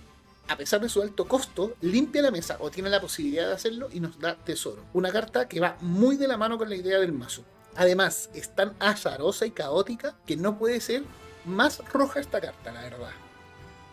A 0.48 0.56
pesar 0.56 0.80
de 0.80 0.88
su 0.88 1.02
alto 1.02 1.28
costo, 1.28 1.74
limpia 1.80 2.22
la 2.22 2.30
mesa 2.30 2.56
o 2.60 2.70
tiene 2.70 2.88
la 2.88 3.00
posibilidad 3.00 3.48
de 3.48 3.54
hacerlo 3.54 3.88
y 3.92 4.00
nos 4.00 4.18
da 4.18 4.34
tesoro. 4.34 4.82
Una 4.94 5.12
carta 5.12 5.46
que 5.46 5.60
va 5.60 5.76
muy 5.80 6.16
de 6.16 6.28
la 6.28 6.38
mano 6.38 6.56
con 6.56 6.68
la 6.68 6.76
idea 6.76 6.98
del 6.98 7.12
mazo. 7.12 7.44
Además, 7.76 8.30
es 8.34 8.54
tan 8.54 8.74
azarosa 8.80 9.46
y 9.46 9.50
caótica 9.50 10.16
que 10.26 10.36
no 10.36 10.58
puede 10.58 10.80
ser 10.80 11.02
más 11.44 11.78
roja 11.92 12.20
esta 12.20 12.40
carta, 12.40 12.72
la 12.72 12.82
verdad. 12.82 13.12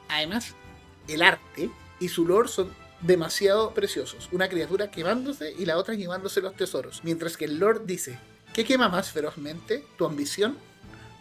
Además, 0.10 0.54
el 1.08 1.22
arte 1.22 1.70
y 2.00 2.10
su 2.10 2.26
lore 2.26 2.50
son 2.50 2.85
demasiado 3.02 3.74
preciosos. 3.74 4.30
Una 4.32 4.50
criatura 4.50 4.90
quemándose 4.90 5.54
y 5.58 5.66
la 5.66 5.78
otra 5.78 5.96
llevándose 5.96 6.42
los 6.42 6.56
tesoros. 6.56 7.02
Mientras 7.04 7.38
que 7.38 7.46
el 7.46 7.60
Lord 7.60 7.86
dice, 7.86 8.20
¿qué 8.54 8.66
quema 8.66 8.90
más 8.90 9.12
ferozmente? 9.12 9.84
¿Tu 9.98 10.06
ambición 10.06 10.58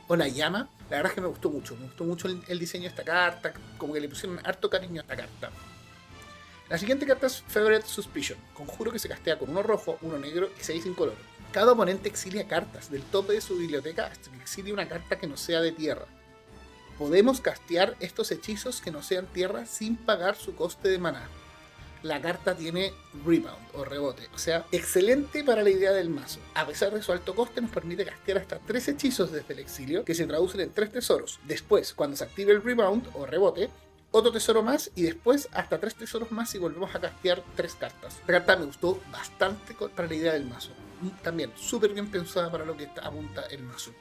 o 0.08 0.16
la 0.16 0.28
llama? 0.28 0.68
La 0.90 0.96
verdad 0.96 1.12
es 1.12 1.14
que 1.14 1.20
me 1.20 1.28
gustó 1.28 1.50
mucho. 1.50 1.76
Me 1.76 1.86
gustó 1.86 2.04
mucho 2.04 2.28
el, 2.28 2.58
diseño 2.58 2.84
de 2.84 2.88
esta 2.88 3.04
carta. 3.04 3.52
Como 3.78 3.92
que 3.94 4.00
le 4.00 4.08
pusieron 4.08 4.40
harto 4.44 4.70
cariño 4.70 5.00
a 5.00 5.02
esta 5.02 5.16
carta. 5.16 5.50
La 6.68 6.78
siguiente 6.78 7.06
carta 7.06 7.26
es 7.26 7.42
Favorite 7.46 7.86
Suspicion. 7.86 8.38
Conjuro 8.54 8.90
que 8.90 8.98
se 8.98 9.08
castea 9.08 9.38
con 9.38 9.50
uno 9.50 9.62
rojo, 9.62 9.98
uno 10.02 10.18
negro 10.18 10.50
y 10.58 10.64
seis 10.64 10.86
incoloro. 10.86 11.18
Cada 11.52 11.72
oponente 11.72 12.08
exilia 12.08 12.48
cartas 12.48 12.90
del 12.90 13.02
tope 13.02 13.34
de 13.34 13.40
su 13.40 13.56
biblioteca 13.56 14.06
hasta 14.06 14.30
que 14.30 14.38
exilie 14.38 14.72
una 14.72 14.88
carta 14.88 15.18
que 15.18 15.26
no 15.26 15.36
sea 15.36 15.60
de 15.60 15.72
tierra. 15.72 16.06
Podemos 16.98 17.40
castear 17.40 17.96
estos 18.00 18.30
hechizos 18.30 18.80
que 18.80 18.90
no 18.90 19.02
sean 19.02 19.26
tierra 19.26 19.66
sin 19.66 19.96
pagar 19.96 20.36
su 20.36 20.54
coste 20.54 20.88
de 20.88 20.98
maná 20.98 21.28
la 22.04 22.20
carta 22.20 22.54
tiene 22.54 22.92
rebound 23.24 23.66
o 23.72 23.84
rebote. 23.84 24.28
O 24.34 24.38
sea, 24.38 24.66
excelente 24.70 25.42
para 25.42 25.62
la 25.62 25.70
idea 25.70 25.90
del 25.90 26.10
mazo. 26.10 26.38
A 26.54 26.66
pesar 26.66 26.92
de 26.92 27.02
su 27.02 27.12
alto 27.12 27.34
coste, 27.34 27.62
nos 27.62 27.70
permite 27.70 28.04
castear 28.04 28.38
hasta 28.38 28.58
tres 28.58 28.86
hechizos 28.88 29.32
desde 29.32 29.54
el 29.54 29.60
exilio 29.60 30.04
que 30.04 30.14
se 30.14 30.26
traducen 30.26 30.60
en 30.60 30.72
tres 30.72 30.92
tesoros. 30.92 31.40
Después, 31.44 31.94
cuando 31.94 32.16
se 32.16 32.24
active 32.24 32.52
el 32.52 32.62
rebound 32.62 33.08
o 33.14 33.24
rebote, 33.24 33.70
otro 34.10 34.30
tesoro 34.30 34.62
más 34.62 34.90
y 34.94 35.02
después 35.02 35.48
hasta 35.52 35.80
tres 35.80 35.94
tesoros 35.94 36.30
más 36.30 36.54
y 36.54 36.58
volvemos 36.58 36.94
a 36.94 37.00
castear 37.00 37.42
tres 37.56 37.74
cartas. 37.74 38.18
La 38.26 38.34
carta 38.34 38.56
me 38.56 38.66
gustó 38.66 39.00
bastante 39.10 39.74
para 39.74 40.06
la 40.06 40.14
idea 40.14 40.34
del 40.34 40.44
mazo. 40.44 40.72
También 41.22 41.52
súper 41.56 41.94
bien 41.94 42.10
pensada 42.10 42.52
para 42.52 42.66
lo 42.66 42.76
que 42.76 42.86
apunta 43.02 43.46
el 43.50 43.62
mazo. 43.62 43.92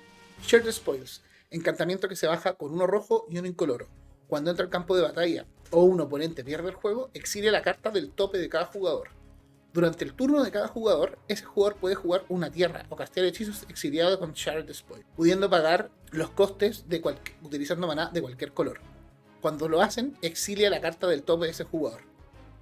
Shared 0.45 0.69
Spoils, 0.69 1.21
encantamiento 1.51 2.09
que 2.09 2.17
se 2.17 2.27
baja 2.27 2.55
con 2.55 2.73
uno 2.73 2.85
rojo 2.85 3.25
y 3.29 3.37
uno 3.37 3.47
incoloro. 3.47 3.87
Cuando 4.33 4.49
entra 4.49 4.65
al 4.65 4.71
campo 4.71 4.95
de 4.95 5.03
batalla 5.03 5.45
o 5.69 5.83
un 5.83 6.01
oponente 6.01 6.43
pierde 6.43 6.69
el 6.69 6.73
juego, 6.73 7.11
exilia 7.13 7.51
la 7.51 7.61
carta 7.61 7.91
del 7.91 8.09
tope 8.09 8.39
de 8.39 8.49
cada 8.49 8.65
jugador. 8.65 9.09
Durante 9.71 10.03
el 10.03 10.15
turno 10.15 10.43
de 10.43 10.49
cada 10.49 10.67
jugador, 10.67 11.19
ese 11.27 11.45
jugador 11.45 11.75
puede 11.75 11.93
jugar 11.93 12.25
una 12.29 12.49
tierra 12.49 12.83
o 12.89 12.95
castear 12.95 13.27
hechizos 13.27 13.63
exiliados 13.69 14.17
con 14.17 14.33
Shared 14.33 14.73
Spoil, 14.73 15.05
pudiendo 15.15 15.51
pagar 15.51 15.91
los 16.09 16.31
costes 16.31 16.89
de 16.89 16.99
utilizando 17.43 17.85
maná 17.85 18.09
de 18.11 18.23
cualquier 18.23 18.53
color. 18.53 18.79
Cuando 19.39 19.69
lo 19.69 19.83
hacen, 19.83 20.17
exilia 20.23 20.71
la 20.71 20.81
carta 20.81 21.05
del 21.05 21.21
tope 21.21 21.45
de 21.45 21.51
ese 21.51 21.65
jugador. 21.65 22.01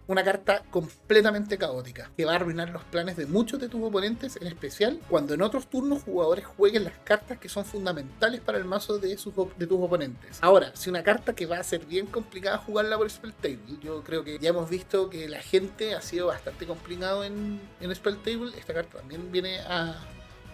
Una 0.08 0.24
carta 0.24 0.64
completamente 0.70 1.58
caótica, 1.58 2.12
que 2.18 2.26
va 2.26 2.34
a 2.34 2.36
arruinar 2.36 2.70
los 2.70 2.84
planes 2.84 3.16
de 3.16 3.28
muchos 3.28 3.60
de 3.60 3.70
tus 3.70 3.82
oponentes, 3.82 4.38
en 4.42 4.48
especial 4.48 5.00
cuando 5.10 5.34
en 5.34 5.42
otros 5.42 5.68
turnos 5.68 6.04
jugadores 6.04 6.46
jueguen 6.46 6.84
las 6.84 6.98
cartas 7.04 7.38
que 7.38 7.50
son 7.50 7.66
fundamentales 7.66 8.42
para 8.42 8.58
el 8.58 8.66
mazo 8.66 8.98
de, 8.98 9.18
sus, 9.18 9.34
de 9.58 9.68
tus 9.68 9.80
oponentes. 9.80 10.40
Ahora, 10.42 10.72
si 10.76 10.90
una 10.90 11.04
carta 11.04 11.34
que 11.34 11.46
va 11.46 11.60
a 11.60 11.64
ser 11.64 11.86
bien 11.86 12.08
complicada 12.08 12.58
jugarla 12.58 12.98
por 12.98 13.10
Spell 13.10 13.34
Table, 13.34 13.78
yo 13.82 14.04
creo 14.04 14.24
que 14.24 14.40
ya 14.40 14.50
hemos 14.50 14.70
visto 14.70 15.10
que 15.10 15.30
la 15.30 15.42
gente 15.42 15.96
ha 15.96 16.02
sido 16.02 16.28
bastante 16.28 16.66
complicado 16.66 17.24
en, 17.24 17.62
en 17.80 17.96
Spell 17.96 18.18
Table, 18.18 18.52
esta 18.58 18.74
carta 18.74 18.98
también 18.98 19.32
viene 19.32 19.60
a 19.62 19.96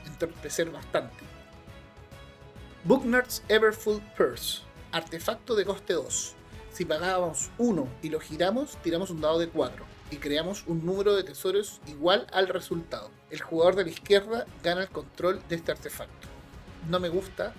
entorpecer 0.06 0.70
bastante. 0.70 1.24
Book 2.84 3.06
Nerds 3.06 3.44
Everfull 3.50 4.02
Purse 4.16 4.68
Artefacto 4.92 5.56
de 5.56 5.66
coste 5.66 5.94
2. 5.94 6.37
Si 6.78 6.86
pagábamos 6.86 7.50
1 7.58 7.88
y 8.04 8.10
lo 8.10 8.20
giramos, 8.20 8.78
tiramos 8.84 9.10
un 9.10 9.20
dado 9.20 9.40
de 9.40 9.50
4 9.50 9.84
y 10.12 10.18
creamos 10.18 10.64
un 10.68 10.86
número 10.86 11.16
de 11.16 11.24
tesoros 11.24 11.82
igual 11.88 12.28
al 12.32 12.48
resultado. 12.48 13.10
El 13.32 13.42
jugador 13.42 13.76
de 13.76 13.86
la 13.86 13.90
izquierda 13.90 14.46
gana 14.64 14.84
el 14.84 14.90
control 14.90 15.42
de 15.50 15.56
este 15.56 15.72
artefacto. 15.72 16.28
No 16.88 17.00
me 17.00 17.10
gusta 17.10 17.52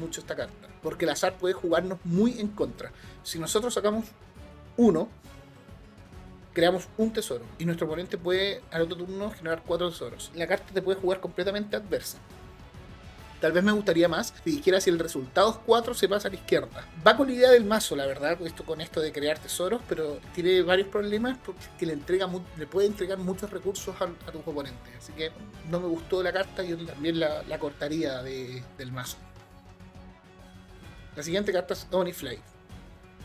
mucho 0.00 0.22
esta 0.22 0.36
carta, 0.36 0.68
porque 0.82 1.04
el 1.04 1.10
azar 1.10 1.36
puede 1.36 1.52
jugarnos 1.52 1.98
muy 2.04 2.40
en 2.40 2.48
contra. 2.48 2.92
Si 3.22 3.38
nosotros 3.38 3.74
sacamos 3.74 4.06
1, 4.78 5.06
creamos 6.54 6.88
un 6.96 7.12
tesoro 7.12 7.44
y 7.58 7.66
nuestro 7.66 7.86
oponente 7.86 8.16
puede 8.16 8.62
al 8.70 8.80
otro 8.80 8.96
turno 8.96 9.32
generar 9.32 9.64
4 9.66 9.90
tesoros. 9.90 10.30
La 10.34 10.46
carta 10.46 10.72
te 10.72 10.80
puede 10.80 10.98
jugar 10.98 11.20
completamente 11.20 11.76
adversa. 11.76 12.16
Tal 13.42 13.50
vez 13.50 13.64
me 13.64 13.72
gustaría 13.72 14.08
más 14.08 14.32
si 14.44 14.52
dijera 14.52 14.80
si 14.80 14.88
el 14.88 15.00
resultado 15.00 15.50
es 15.50 15.56
4 15.66 15.94
se 15.94 16.08
pasa 16.08 16.28
a 16.28 16.30
la 16.30 16.36
izquierda. 16.36 16.86
Va 17.04 17.16
con 17.16 17.26
la 17.26 17.34
idea 17.34 17.50
del 17.50 17.64
mazo, 17.64 17.96
la 17.96 18.06
verdad, 18.06 18.40
esto 18.42 18.64
con 18.64 18.80
esto 18.80 19.00
de 19.00 19.10
crear 19.10 19.36
tesoros, 19.36 19.82
pero 19.88 20.20
tiene 20.32 20.62
varios 20.62 20.86
problemas 20.86 21.38
porque 21.44 21.84
le, 21.84 21.94
entrega, 21.94 22.30
le 22.56 22.68
puede 22.68 22.86
entregar 22.86 23.18
muchos 23.18 23.50
recursos 23.50 23.96
a, 24.00 24.30
tus 24.30 24.42
oponentes. 24.46 24.94
Así 24.96 25.12
que 25.14 25.32
no 25.68 25.80
me 25.80 25.88
gustó 25.88 26.22
la 26.22 26.32
carta, 26.32 26.62
y 26.62 26.68
yo 26.68 26.86
también 26.86 27.18
la, 27.18 27.58
cortaría 27.58 28.22
del 28.22 28.92
mazo. 28.92 29.16
La 31.16 31.24
siguiente 31.24 31.52
carta 31.52 31.74
es 31.74 31.88
Fly. 32.14 32.38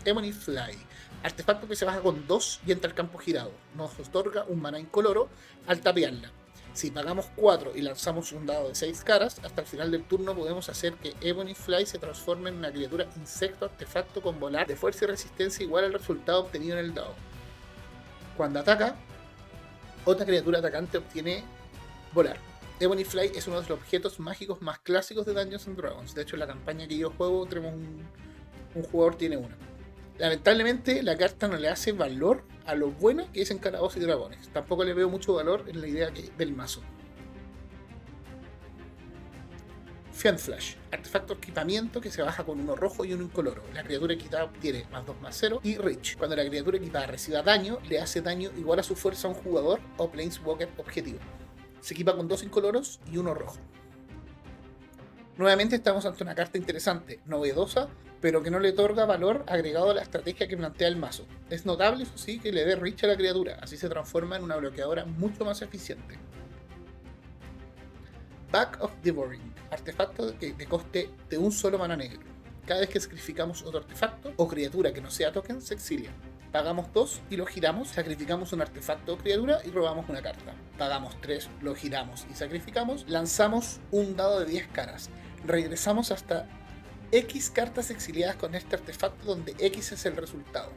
Ebony 0.04 0.32
Fly. 0.32 0.80
Artefacto 1.22 1.68
que 1.68 1.76
se 1.76 1.86
baja 1.86 2.00
con 2.02 2.26
2 2.26 2.62
y 2.66 2.72
entra 2.72 2.90
al 2.90 2.96
campo 2.96 3.20
girado. 3.20 3.52
Nos 3.76 3.92
otorga 4.00 4.46
un 4.48 4.64
mana 4.64 4.80
incoloro 4.80 5.30
al 5.68 5.80
tapearla. 5.80 6.32
Si 6.78 6.92
pagamos 6.92 7.26
4 7.38 7.72
y 7.76 7.82
lanzamos 7.82 8.32
un 8.34 8.46
dado 8.46 8.68
de 8.68 8.76
6 8.76 9.04
caras, 9.04 9.42
hasta 9.44 9.62
el 9.62 9.68
final 9.68 9.90
del 9.90 10.04
turno 10.04 10.36
podemos 10.36 10.70
hacer 10.70 10.94
que 10.94 11.16
Ebony 11.22 11.56
Fly 11.56 11.88
se 11.88 11.98
transforme 11.98 12.52
en 12.52 12.58
una 12.58 12.72
criatura 12.72 13.08
insecto 13.16 13.66
artefacto 13.66 14.22
con 14.22 14.40
volar 14.40 14.68
de 14.68 14.76
fuerza 14.76 15.06
y 15.06 15.08
resistencia 15.08 15.64
igual 15.64 15.86
al 15.86 15.94
resultado 15.94 16.42
obtenido 16.42 16.78
en 16.78 16.86
el 16.86 16.94
dado. 16.94 17.16
Cuando 18.38 18.60
ataca, 18.60 18.96
otra 20.06 20.24
criatura 20.24 20.60
atacante 20.60 21.00
obtiene 21.00 21.44
volar. 22.14 22.38
Ebony 22.80 23.06
Fly 23.06 23.32
es 23.34 23.48
uno 23.48 23.56
de 23.56 23.64
los 23.64 23.72
objetos 23.72 24.20
mágicos 24.20 24.62
más 24.62 24.78
clásicos 24.78 25.26
de 25.26 25.34
Dungeons 25.34 25.68
and 25.68 25.78
Dragons. 25.78 26.14
De 26.14 26.22
hecho, 26.22 26.36
en 26.36 26.42
la 26.42 26.48
campaña 26.48 26.88
que 26.88 27.00
yo 27.00 27.10
juego, 27.10 27.48
tenemos 27.48 27.74
un, 27.74 28.04
un 28.76 28.84
jugador 28.84 29.16
tiene 29.16 29.38
una. 29.38 29.58
Lamentablemente, 30.20 31.02
la 31.02 31.18
carta 31.18 31.48
no 31.48 31.58
le 31.58 31.70
hace 31.70 31.92
valor 31.92 32.44
a 32.68 32.76
lo 32.76 32.92
bueno 32.92 33.28
que 33.34 33.42
es 33.42 33.50
en 33.50 33.58
y 33.58 34.00
Dragones. 34.00 34.50
Tampoco 34.50 34.84
le 34.84 34.94
veo 34.94 35.10
mucho 35.10 35.34
valor 35.34 35.64
en 35.68 35.82
la 35.82 35.88
idea 35.88 36.12
del 36.38 36.54
mazo. 36.54 36.82
Fiend 40.12 40.40
Flash, 40.40 40.76
artefacto 40.92 41.36
equipamiento 41.36 42.02
que 42.02 42.10
se 42.10 42.24
baja 42.24 42.44
con 42.44 42.60
uno 42.60 42.76
rojo 42.76 43.06
y 43.06 43.14
uno 43.14 43.24
incoloro. 43.24 43.64
La 43.74 43.84
criatura 43.84 44.16
equipada 44.16 44.52
tiene 44.60 44.86
más 44.92 45.06
2 45.06 45.22
más 45.22 45.38
0 45.40 45.62
y 45.64 45.78
Rich. 45.78 46.18
Cuando 46.18 46.36
la 46.36 46.46
criatura 46.46 46.78
equipada 46.78 47.06
reciba 47.06 47.44
daño, 47.44 47.78
le 47.88 48.00
hace 48.00 48.22
daño 48.22 48.50
igual 48.58 48.80
a 48.80 48.84
su 48.84 48.96
fuerza 48.96 49.28
a 49.28 49.32
un 49.32 49.38
jugador 49.38 49.80
o 49.98 50.10
Planeswalker 50.10 50.70
objetivo. 50.78 51.20
Se 51.82 51.94
equipa 51.94 52.16
con 52.16 52.28
dos 52.28 52.44
incoloros 52.44 53.00
y 53.12 53.18
uno 53.18 53.36
rojo. 53.36 53.58
Nuevamente 55.38 55.76
estamos 55.76 56.04
ante 56.08 56.24
una 56.24 56.34
carta 56.34 56.58
interesante, 56.58 57.22
novedosa 57.26 57.90
pero 58.22 58.42
que 58.42 58.52
no 58.52 58.60
le 58.60 58.70
otorga 58.70 59.06
valor 59.06 59.44
agregado 59.48 59.92
a 59.92 59.94
la 59.94 60.02
estrategia 60.02 60.48
que 60.48 60.58
plantea 60.58 60.88
el 60.88 60.98
mazo. 60.98 61.26
Es 61.50 61.66
notable, 61.66 62.04
eso 62.04 62.18
sí, 62.18 62.40
que 62.40 62.52
le 62.52 62.66
dé 62.66 62.76
Rich 62.76 63.04
a 63.04 63.08
la 63.08 63.16
criatura, 63.16 63.60
así 63.62 63.78
se 63.78 63.90
transforma 63.90 64.38
en 64.38 64.44
una 64.44 64.56
bloqueadora 64.56 65.06
mucho 65.06 65.46
más 65.46 65.62
eficiente. 65.62 66.18
Back 68.52 68.78
of 68.82 68.92
Devouring, 69.04 69.54
artefacto 69.72 70.32
de, 70.32 70.54
de 70.54 70.66
coste 70.66 71.10
de 71.30 71.38
un 71.38 71.52
solo 71.52 71.78
mana 71.78 71.96
negro. 71.96 72.22
Cada 72.66 72.82
vez 72.82 72.90
que 72.90 73.00
sacrificamos 73.00 73.64
otro 73.64 73.80
artefacto 73.80 74.34
o 74.36 74.48
criatura 74.48 74.94
que 74.94 75.02
no 75.02 75.12
sea 75.12 75.32
token, 75.32 75.62
se 75.62 75.74
exilia. 75.74 76.12
Pagamos 76.52 76.92
2 76.94 77.22
y 77.30 77.36
lo 77.36 77.46
giramos, 77.46 77.90
sacrificamos 77.90 78.54
un 78.54 78.62
artefacto 78.62 79.14
o 79.14 79.18
criatura 79.18 79.60
y 79.66 79.70
robamos 79.70 80.08
una 80.10 80.22
carta. 80.22 80.54
Pagamos 80.78 81.20
3, 81.22 81.50
lo 81.62 81.76
giramos 81.76 82.26
y 82.32 82.36
sacrificamos, 82.36 83.06
lanzamos 83.08 83.80
un 83.92 84.16
dado 84.16 84.40
de 84.40 84.46
10 84.46 84.68
caras. 84.70 85.10
Regresamos 85.46 86.12
hasta 86.12 86.48
X 87.12 87.50
cartas 87.50 87.90
exiliadas 87.90 88.36
con 88.36 88.54
este 88.54 88.76
artefacto 88.76 89.26
donde 89.26 89.56
X 89.60 89.94
es 89.94 90.06
el 90.06 90.16
resultado. 90.16 90.72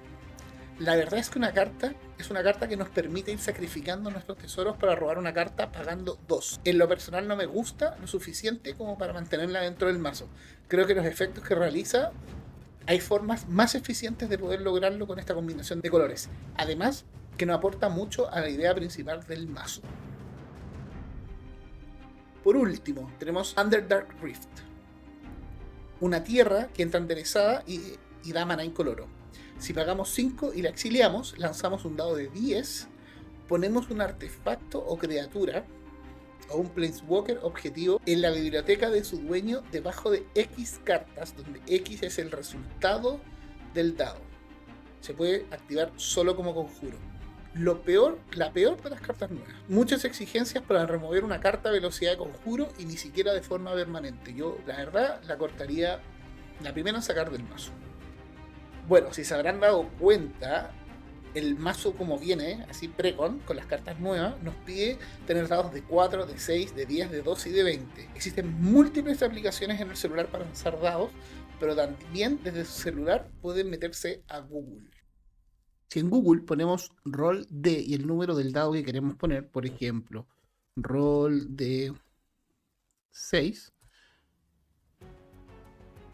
La 0.79 0.97
verdad 0.97 1.19
es 1.19 1.29
que 1.29 1.39
una 1.39 1.53
carta 1.53 1.93
es 2.19 2.31
una 2.31 2.43
carta 2.43 2.69
que 2.69 2.77
nos 2.77 2.89
permite 2.89 3.33
ir 3.33 3.39
sacrificando 3.39 4.11
nuestros 4.11 4.39
tesoros 4.39 4.77
para 4.77 4.95
robar 4.95 5.19
una 5.19 5.35
carta 5.35 5.73
pagando 5.73 6.19
dos. 6.27 6.61
En 6.65 6.79
lo 6.79 6.89
personal 6.89 7.29
no 7.29 7.37
me 7.37 7.47
gusta 7.47 7.97
lo 8.01 8.07
suficiente 8.07 8.75
como 8.75 8.97
para 8.97 9.13
mantenerla 9.13 9.61
dentro 9.61 9.89
del 9.89 9.99
mazo. 9.99 10.29
Creo 10.69 10.87
que 10.87 10.95
los 10.95 11.05
efectos 11.05 11.45
que 11.45 11.55
realiza 11.55 12.13
hay 12.87 13.01
formas 13.01 13.49
más 13.49 13.75
eficientes 13.75 14.29
de 14.31 14.39
poder 14.39 14.63
lograrlo 14.63 15.07
con 15.07 15.19
esta 15.19 15.35
combinación 15.35 15.81
de 15.81 15.91
colores. 15.91 16.31
Además, 16.57 17.05
que 17.37 17.45
nos 17.45 17.59
aporta 17.59 17.89
mucho 17.89 18.31
a 18.33 18.41
la 18.41 18.49
idea 18.49 18.75
principal 18.75 19.23
del 19.25 19.49
mazo. 19.49 19.83
Por 22.43 22.57
último, 22.57 23.13
tenemos 23.19 23.55
Underdark 23.59 24.15
Rift 24.23 24.70
una 26.01 26.25
tierra 26.25 26.69
que 26.69 26.83
entra 26.83 27.01
enderezada 27.01 27.63
y, 27.67 27.81
y 28.25 28.33
da 28.33 28.45
mana 28.45 28.65
incoloro. 28.65 29.07
Si 29.59 29.73
pagamos 29.73 30.11
5 30.11 30.53
y 30.55 30.63
la 30.63 30.71
exiliamos, 30.71 31.39
lanzamos 31.39 31.85
un 31.85 31.97
dado 31.97 32.17
de 32.17 32.29
10, 32.29 32.89
ponemos 33.49 33.91
un 33.91 34.01
artefacto 34.01 34.79
o 34.79 34.97
criatura 34.97 35.65
o 36.49 36.59
un 36.59 36.71
Planeswalker 36.71 37.41
objetivo 37.43 38.01
en 38.07 38.23
la 38.23 38.31
biblioteca 38.31 38.91
de 38.91 39.05
su 39.05 39.19
dueño 39.19 39.63
debajo 39.71 40.11
de 40.11 40.27
X 40.35 40.81
cartas, 40.85 41.37
donde 41.37 41.61
X 41.67 42.03
es 42.03 42.19
el 42.19 42.31
resultado 42.31 43.21
del 43.75 43.97
dado. 43.97 44.21
Se 45.01 45.15
puede 45.15 45.47
activar 45.51 45.93
solo 45.97 46.37
como 46.37 46.55
conjuro 46.55 47.10
lo 47.55 47.83
peor, 47.83 48.19
la 48.33 48.53
peor 48.53 48.81
de 48.83 48.91
las 48.91 49.01
cartas 49.01 49.31
nuevas. 49.31 49.53
Muchas 49.69 50.05
exigencias 50.05 50.63
para 50.63 50.87
remover 50.87 51.25
una 51.25 51.41
carta 51.41 51.71
velocidad 51.71 52.13
de 52.13 52.19
conjuro 52.19 52.69
y 52.79 52.85
ni 52.85 52.97
siquiera 52.97 53.33
de 53.33 53.43
forma 53.43 53.73
permanente. 53.75 54.35
Yo, 54.35 54.59
la 54.67 54.77
verdad, 54.77 55.21
la 55.25 55.37
cortaría 55.37 56.01
la 56.63 56.73
primera 56.73 56.99
en 56.99 57.03
sacar 57.03 57.31
del 57.31 57.43
mazo. 57.43 57.73
Bueno, 58.87 59.13
si 59.13 59.25
se 59.25 59.35
habrán 59.35 59.61
dado 59.61 59.89
cuenta, 59.99 60.73
el 61.35 61.57
mazo 61.57 61.95
como 61.95 62.19
viene, 62.19 62.67
así 62.69 62.89
precon, 62.89 63.39
con 63.41 63.57
las 63.57 63.67
cartas 63.67 63.99
nuevas, 64.01 64.41
nos 64.43 64.55
pide 64.67 64.99
tener 65.27 65.49
dados 65.49 65.73
de 65.73 65.83
4, 65.83 66.27
de 66.27 66.39
6, 66.39 66.75
de 66.75 66.87
10, 66.87 67.11
de 67.11 67.23
12 67.23 67.49
y 67.49 67.53
de 67.53 67.63
20. 67.63 68.09
Existen 68.15 68.61
múltiples 68.61 69.23
aplicaciones 69.23 69.81
en 69.81 69.91
el 69.91 69.97
celular 69.97 70.27
para 70.27 70.45
lanzar 70.45 70.81
dados, 70.81 71.11
pero 71.59 71.77
también 71.77 72.41
desde 72.43 72.65
su 72.65 72.81
celular 72.81 73.29
pueden 73.43 73.71
meterse 73.71 74.23
a 74.29 74.41
Google. 74.41 74.89
Si 75.91 75.99
en 75.99 76.09
Google 76.09 76.43
ponemos 76.43 76.93
rol 77.05 77.49
de 77.51 77.73
y 77.81 77.95
el 77.95 78.07
número 78.07 78.37
del 78.37 78.53
dado 78.53 78.73
que 78.73 78.85
queremos 78.85 79.17
poner, 79.17 79.51
por 79.51 79.67
ejemplo, 79.67 80.29
rol 80.77 81.57
de 81.57 81.93
6, 83.11 83.73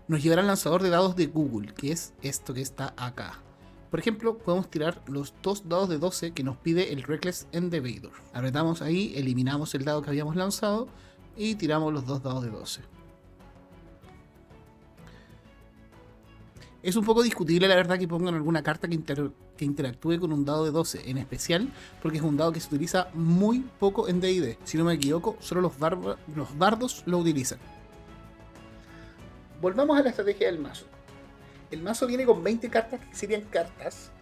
nos 0.09 0.23
llevará 0.23 0.41
al 0.41 0.47
lanzador 0.47 0.83
de 0.83 0.89
dados 0.89 1.15
de 1.15 1.27
Google, 1.27 1.75
que 1.75 1.93
es 1.93 2.15
esto 2.23 2.55
que 2.55 2.63
está 2.63 2.95
acá. 2.97 3.43
Por 3.91 4.01
ejemplo, 4.01 4.39
podemos 4.39 4.71
tirar 4.71 5.03
los 5.09 5.35
dos 5.43 5.69
dados 5.69 5.91
de 5.91 5.99
12 5.99 6.33
que 6.33 6.43
nos 6.43 6.57
pide 6.57 6.95
el 6.95 7.03
Reckless 7.03 7.47
Endeavor. 7.53 8.13
Apretamos 8.33 8.81
ahí, 8.81 9.13
eliminamos 9.15 9.75
el 9.75 9.85
dado 9.85 10.01
que 10.01 10.09
habíamos 10.09 10.37
lanzado 10.37 10.89
y 11.37 11.57
tiramos 11.57 11.93
los 11.93 12.07
dos 12.07 12.23
dados 12.23 12.43
de 12.43 12.51
12. 12.51 12.96
Es 16.87 16.95
un 16.95 17.05
poco 17.05 17.25
discutible, 17.25 17.67
la 17.67 17.75
verdad, 17.75 17.99
que 17.99 18.07
pongan 18.07 18.37
alguna 18.37 18.63
carta 18.63 18.87
que, 18.87 18.97
que 19.57 19.65
interactúe 19.65 20.21
con 20.21 20.33
un 20.33 20.45
dado 20.45 20.65
de 20.65 20.71
12, 20.71 21.11
en 21.11 21.19
especial 21.19 21.69
porque 22.01 22.19
es 22.19 22.23
un 22.23 22.37
dado 22.37 22.53
que 22.53 22.61
se 22.61 22.69
utiliza 22.69 23.09
muy 23.13 23.65
poco 23.81 24.07
en 24.07 24.21
DD. 24.21 24.57
Si 24.63 24.79
no 24.79 24.85
me 24.85 24.95
equivoco, 24.95 25.37
solo 25.41 25.63
los, 25.63 25.73
los 25.81 26.57
bardos 26.57 27.03
lo 27.07 27.19
utilizan. 27.19 27.59
Volvamos 29.61 29.99
a 29.99 30.03
la 30.05 30.11
estrategia 30.11 30.47
del 30.47 30.61
mazo. 30.61 30.87
El 31.73 31.83
mazo 31.83 32.07
viene 32.07 32.25
con 32.25 32.45
20 32.45 32.71
cartas 32.71 33.01
que 33.01 33.17
serían 33.17 33.41
cartas 33.41 34.13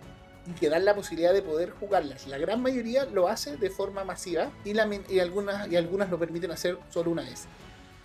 y 0.46 0.52
que 0.52 0.70
dan 0.70 0.86
la 0.86 0.94
posibilidad 0.94 1.34
de 1.34 1.42
poder 1.42 1.68
jugarlas. 1.68 2.26
La 2.28 2.38
gran 2.38 2.62
mayoría 2.62 3.04
lo 3.04 3.28
hace 3.28 3.58
de 3.58 3.68
forma 3.68 4.04
masiva 4.04 4.50
y, 4.64 4.70
algunas, 5.18 5.70
y 5.70 5.76
algunas 5.76 6.08
lo 6.08 6.18
permiten 6.18 6.50
hacer 6.50 6.78
solo 6.88 7.10
una 7.10 7.24
vez. 7.24 7.46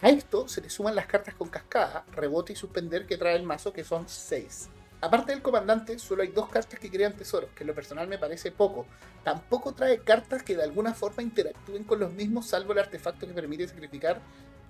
A 0.01 0.09
esto 0.09 0.47
se 0.47 0.61
le 0.61 0.69
suman 0.69 0.95
las 0.95 1.07
cartas 1.07 1.35
con 1.35 1.49
cascada, 1.49 2.05
rebote 2.13 2.53
y 2.53 2.55
suspender 2.55 3.05
que 3.05 3.17
trae 3.17 3.35
el 3.35 3.43
mazo, 3.43 3.73
que 3.73 3.83
son 3.83 4.07
6. 4.07 4.69
Aparte 5.01 5.33
del 5.33 5.41
comandante, 5.41 5.99
solo 5.99 6.23
hay 6.23 6.29
dos 6.29 6.49
cartas 6.49 6.79
que 6.79 6.89
crean 6.89 7.13
tesoros, 7.13 7.49
que 7.55 7.63
en 7.63 7.67
lo 7.67 7.75
personal 7.75 8.07
me 8.07 8.17
parece 8.17 8.51
poco. 8.51 8.85
Tampoco 9.23 9.73
trae 9.73 9.99
cartas 9.99 10.43
que 10.43 10.55
de 10.55 10.63
alguna 10.63 10.93
forma 10.93 11.21
interactúen 11.23 11.83
con 11.83 11.99
los 11.99 12.13
mismos, 12.13 12.47
salvo 12.47 12.71
el 12.73 12.79
artefacto 12.79 13.27
que 13.27 13.33
permite 13.33 13.67
sacrificar 13.67 14.21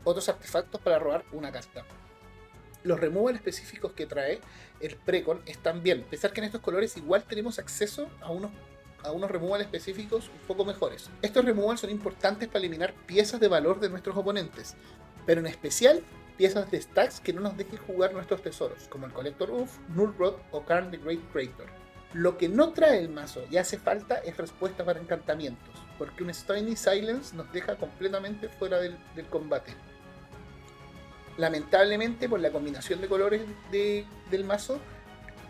otros 0.04 0.30
artefactos 0.30 0.82
para 0.82 0.98
robar 0.98 1.24
una 1.32 1.52
carta 1.52 1.86
los 2.84 3.00
removal 3.00 3.36
específicos 3.36 3.94
que 3.94 4.06
trae 4.06 4.40
el 4.80 4.96
Precon 4.96 5.42
están 5.46 5.84
bien. 5.84 6.04
Pesar 6.04 6.32
que 6.32 6.42
en 6.42 6.46
estos 6.46 6.62
colores 6.62 6.96
igual 6.98 7.24
tenemos 7.24 7.60
acceso 7.60 8.08
a 8.22 8.32
unos, 8.32 8.52
a 9.04 9.12
unos 9.12 9.30
removal 9.30 9.62
específicos 9.62 10.30
un 10.30 10.48
poco 10.48 10.66
mejores. 10.66 11.10
Estos 11.22 11.46
removal 11.46 11.78
son 11.78 11.90
importantes 11.90 12.48
para 12.48 12.60
eliminar 12.60 12.94
piezas 13.06 13.40
de 13.40 13.48
valor 13.48 13.80
de 13.80 13.90
nuestros 13.90 14.16
oponentes, 14.16 14.76
pero 15.26 15.42
en 15.42 15.48
especial 15.48 16.02
piezas 16.38 16.72
de 16.72 16.82
stacks 16.82 17.20
que 17.20 17.34
no 17.34 17.42
nos 17.42 17.58
dejen 17.58 17.80
jugar 17.80 18.14
nuestros 18.14 18.42
tesoros, 18.42 18.88
como 18.88 19.06
el 19.06 19.14
Collector 19.14 19.52
Uff, 19.52 19.78
Null 19.90 20.16
Rod 20.18 20.36
o 20.52 20.64
Karn 20.64 20.92
the 20.92 20.98
Great 20.98 21.22
Creator. 21.32 21.68
Lo 22.14 22.38
que 22.38 22.50
no 22.50 22.74
trae 22.74 23.00
el 23.00 23.10
mazo 23.10 23.44
y 23.52 23.58
hace 23.58 23.78
falta 23.78 24.16
es 24.16 24.38
respuesta 24.38 24.84
para 24.84 25.00
encantamientos, 25.00 25.76
porque 25.98 26.24
un 26.24 26.30
Stony 26.32 26.76
Silence 26.76 27.36
nos 27.36 27.52
deja 27.52 27.76
completamente 27.76 28.50
fuera 28.50 28.80
del 28.80 28.98
combate 29.30 29.74
lamentablemente 31.40 32.28
por 32.28 32.42
la 32.42 32.52
combinación 32.52 33.00
de 33.00 33.08
colores 33.08 33.42
del 33.72 34.44
mazo, 34.44 34.80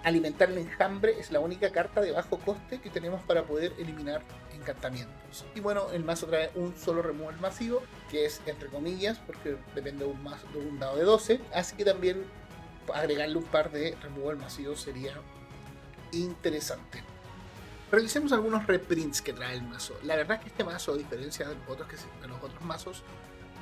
alimentar 0.03 0.49
el 0.51 0.59
enjambre 0.59 1.19
es 1.19 1.31
la 1.31 1.39
única 1.39 1.71
carta 1.71 1.99
de 1.99 2.11
bajo 2.11 2.37
coste 2.37 2.79
que 2.79 2.91
tenemos 2.91 3.23
para 3.23 3.43
poder 3.43 3.73
eliminar 3.79 4.21
encantamientos. 4.59 5.45
Y 5.55 5.59
bueno, 5.59 5.91
el 5.91 6.03
mazo 6.03 6.27
trae 6.27 6.51
un 6.55 6.75
solo 6.77 7.01
removal 7.01 7.39
masivo, 7.39 7.81
que 8.09 8.25
es 8.25 8.41
entre 8.45 8.69
comillas, 8.69 9.19
porque 9.19 9.57
depende 9.75 10.05
de 10.05 10.11
un, 10.11 10.23
mazo, 10.23 10.47
de 10.53 10.59
un 10.59 10.79
dado 10.79 10.97
de 10.97 11.03
12, 11.03 11.41
así 11.53 11.75
que 11.75 11.85
también 11.85 12.25
agregarle 12.93 13.37
un 13.37 13.43
par 13.43 13.71
de 13.71 13.95
removal 14.01 14.37
masivos 14.37 14.81
sería 14.81 15.13
interesante. 16.11 17.03
Revisemos 17.91 18.31
algunos 18.31 18.67
reprints 18.67 19.21
que 19.21 19.33
trae 19.33 19.55
el 19.55 19.63
mazo. 19.63 19.97
La 20.03 20.15
verdad 20.15 20.37
es 20.37 20.43
que 20.43 20.49
este 20.49 20.63
mazo, 20.63 20.93
a 20.93 20.97
diferencia 20.97 21.47
de 21.47 21.55
los 21.55 21.67
otros, 21.67 21.87
que, 21.87 21.95
de 22.21 22.27
los 22.27 22.37
otros 22.43 22.61
mazos, 22.61 23.03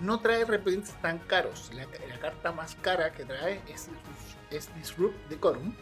no 0.02 0.20
trae 0.20 0.44
reprints 0.44 0.92
tan 1.02 1.20
caros. 1.20 1.72
La, 1.74 1.88
carta 2.20 2.52
más 2.52 2.76
cara 2.76 3.14
que 3.14 3.24
trae 3.24 3.62
es, 3.68 3.88
es 4.52 4.74
Disrupt 4.76 5.16
Decorum, 5.30 5.74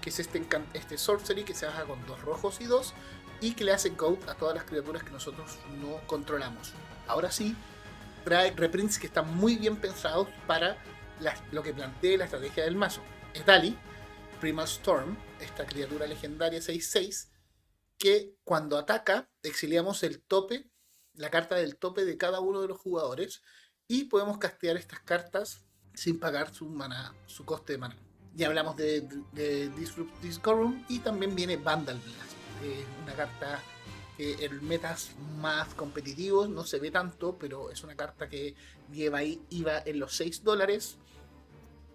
que 0.00 0.10
es 0.10 0.20
este, 0.20 0.46
este 0.74 0.96
sorcery 0.96 1.44
que 1.44 1.54
se 1.54 1.66
baja 1.66 1.84
con 1.84 2.04
dos 2.06 2.20
rojos 2.22 2.60
y 2.60 2.66
dos, 2.66 2.94
y 3.40 3.52
que 3.52 3.64
le 3.64 3.72
hace 3.72 3.94
code 3.94 4.18
a 4.28 4.34
todas 4.34 4.54
las 4.54 4.64
criaturas 4.64 5.02
que 5.02 5.10
nosotros 5.10 5.58
no 5.80 6.00
controlamos. 6.06 6.72
Ahora 7.06 7.30
sí, 7.30 7.56
trae 8.24 8.52
reprints 8.52 8.98
que 8.98 9.06
están 9.06 9.34
muy 9.36 9.56
bien 9.56 9.76
pensados 9.76 10.28
para 10.46 10.76
lo 11.52 11.62
que 11.62 11.72
plantea 11.72 12.18
la 12.18 12.24
estrategia 12.24 12.64
del 12.64 12.76
mazo. 12.76 13.02
Es 13.34 13.44
Dali, 13.46 13.76
Primal 14.40 14.66
Storm, 14.66 15.16
esta 15.40 15.66
criatura 15.66 16.06
legendaria 16.06 16.60
6-6, 16.60 17.28
que 17.98 18.34
cuando 18.44 18.78
ataca 18.78 19.28
exiliamos 19.42 20.02
el 20.02 20.22
tope 20.22 20.70
la 21.14 21.30
carta 21.30 21.56
del 21.56 21.76
tope 21.76 22.04
de 22.04 22.16
cada 22.16 22.40
uno 22.40 22.62
de 22.62 22.68
los 22.68 22.78
jugadores 22.78 23.42
y 23.86 24.04
podemos 24.04 24.38
castear 24.38 24.76
estas 24.76 25.00
cartas 25.00 25.64
sin 25.94 26.18
pagar 26.18 26.54
su 26.54 26.72
su 27.26 27.44
coste 27.44 27.74
de 27.74 27.78
mana. 27.78 27.96
Ya 28.34 28.46
hablamos 28.46 28.76
de, 28.76 29.02
Disrupt 29.76 30.22
Discorum 30.22 30.84
y 30.88 31.00
también 31.00 31.34
viene 31.34 31.56
Vandal 31.56 31.98
Blast, 31.98 32.36
una 33.02 33.14
carta 33.14 33.60
que 34.16 34.44
en 34.44 34.66
metas 34.66 35.12
más 35.38 35.74
competitivos 35.74 36.48
no 36.48 36.64
se 36.64 36.78
ve 36.78 36.90
tanto, 36.90 37.36
pero 37.38 37.70
es 37.70 37.82
una 37.82 37.94
carta 37.94 38.28
que 38.28 38.54
lleva 38.92 39.18
ahí, 39.18 39.40
iba 39.50 39.78
en 39.78 39.98
los 39.98 40.14
6 40.16 40.44
dólares 40.44 40.96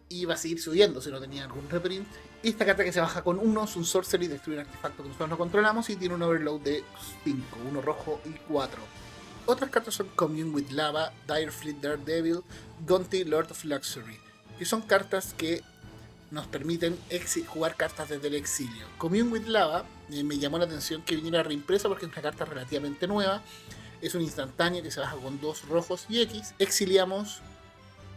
y 0.10 0.26
va 0.26 0.36
a 0.36 0.38
seguir 0.38 0.62
subiendo 0.62 1.02
si 1.02 1.10
no 1.12 1.20
tenía 1.20 1.44
algún 1.44 1.70
reprint. 1.70 2.08
Y 2.44 2.50
esta 2.50 2.66
carta 2.66 2.84
que 2.84 2.92
se 2.92 3.02
baja 3.02 3.24
con 3.24 3.40
1 3.40 3.64
es 3.64 3.76
un 3.76 3.86
sorcery, 3.86 4.28
destruye 4.28 4.60
un 4.60 4.66
artefacto 4.66 5.04
que 5.04 5.10
nosotros 5.10 5.30
no 5.30 5.38
controlamos 5.38 5.90
y 5.90 5.96
tiene 5.96 6.16
un 6.16 6.22
overload 6.22 6.62
de 6.62 6.84
5, 7.24 7.58
uno 7.70 7.82
rojo 7.82 8.22
y 8.26 8.32
4. 8.48 8.82
Otras 9.48 9.70
cartas 9.70 9.94
son 9.94 10.08
Commune 10.16 10.50
with 10.52 10.70
Lava, 10.72 11.14
Dire 11.28 11.52
Fleet 11.52 11.76
Daredevil, 11.76 12.42
Gonti 12.86 13.24
Lord 13.24 13.52
of 13.52 13.64
Luxury, 13.66 14.18
que 14.58 14.66
son 14.66 14.82
cartas 14.82 15.34
que 15.36 15.62
nos 16.32 16.48
permiten 16.48 16.98
jugar 17.48 17.76
cartas 17.76 18.10
desde 18.10 18.28
el 18.28 18.36
exilio. 18.36 18.86
Commune 18.98 19.24
with 19.24 19.48
Lava 19.48 19.86
eh, 20.12 20.24
me 20.24 20.38
llamó 20.38 20.58
la 20.58 20.66
atención 20.66 21.02
que 21.04 21.16
viniera 21.16 21.44
reimpresa 21.44 21.88
porque 21.88 22.06
es 22.06 22.12
una 22.12 22.22
carta 22.22 22.46
relativamente 22.46 23.08
nueva. 23.08 23.42
Es 24.02 24.16
un 24.16 24.22
instantáneo 24.22 24.84
que 24.84 24.92
se 24.92 25.00
baja 25.00 25.16
con 25.16 25.40
dos 25.40 25.68
rojos 25.68 26.06
y 26.10 26.22
X. 26.22 26.54
Exiliamos 26.60 27.42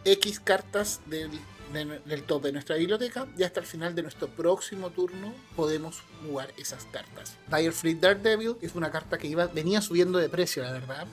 X 0.05 0.39
cartas 0.39 1.01
del 1.09 2.23
tope 2.23 2.47
de 2.47 2.53
nuestra 2.53 2.75
biblioteca 2.75 3.27
y 3.37 3.43
hasta 3.43 3.59
el 3.59 3.65
final 3.65 3.95
de 3.95 4.03
nuestro 4.03 4.27
próximo 4.27 4.89
turno 4.89 5.33
podemos 5.55 6.03
jugar 6.25 6.53
esas 6.57 6.85
cartas. 6.85 7.35
Dire 7.47 7.71
Fleet 7.71 7.99
Daredevil 7.99 8.55
es 8.61 8.75
una 8.75 8.91
carta 8.91 9.17
que 9.17 9.27
iba, 9.27 9.47
venía 9.47 9.81
subiendo 9.81 10.19
de 10.19 10.29
precio, 10.29 10.63
la 10.63 10.71
verdad. 10.71 11.07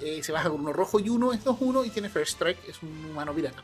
Eh, 0.00 0.22
se 0.22 0.32
baja 0.32 0.50
con 0.50 0.60
uno 0.60 0.72
rojo 0.72 1.00
y 1.00 1.08
uno, 1.08 1.32
es 1.32 1.44
2-1 1.44 1.86
y 1.86 1.90
tiene 1.90 2.08
First 2.08 2.32
Strike, 2.32 2.68
es 2.68 2.82
un 2.82 3.04
humano 3.06 3.32
pirata. 3.32 3.62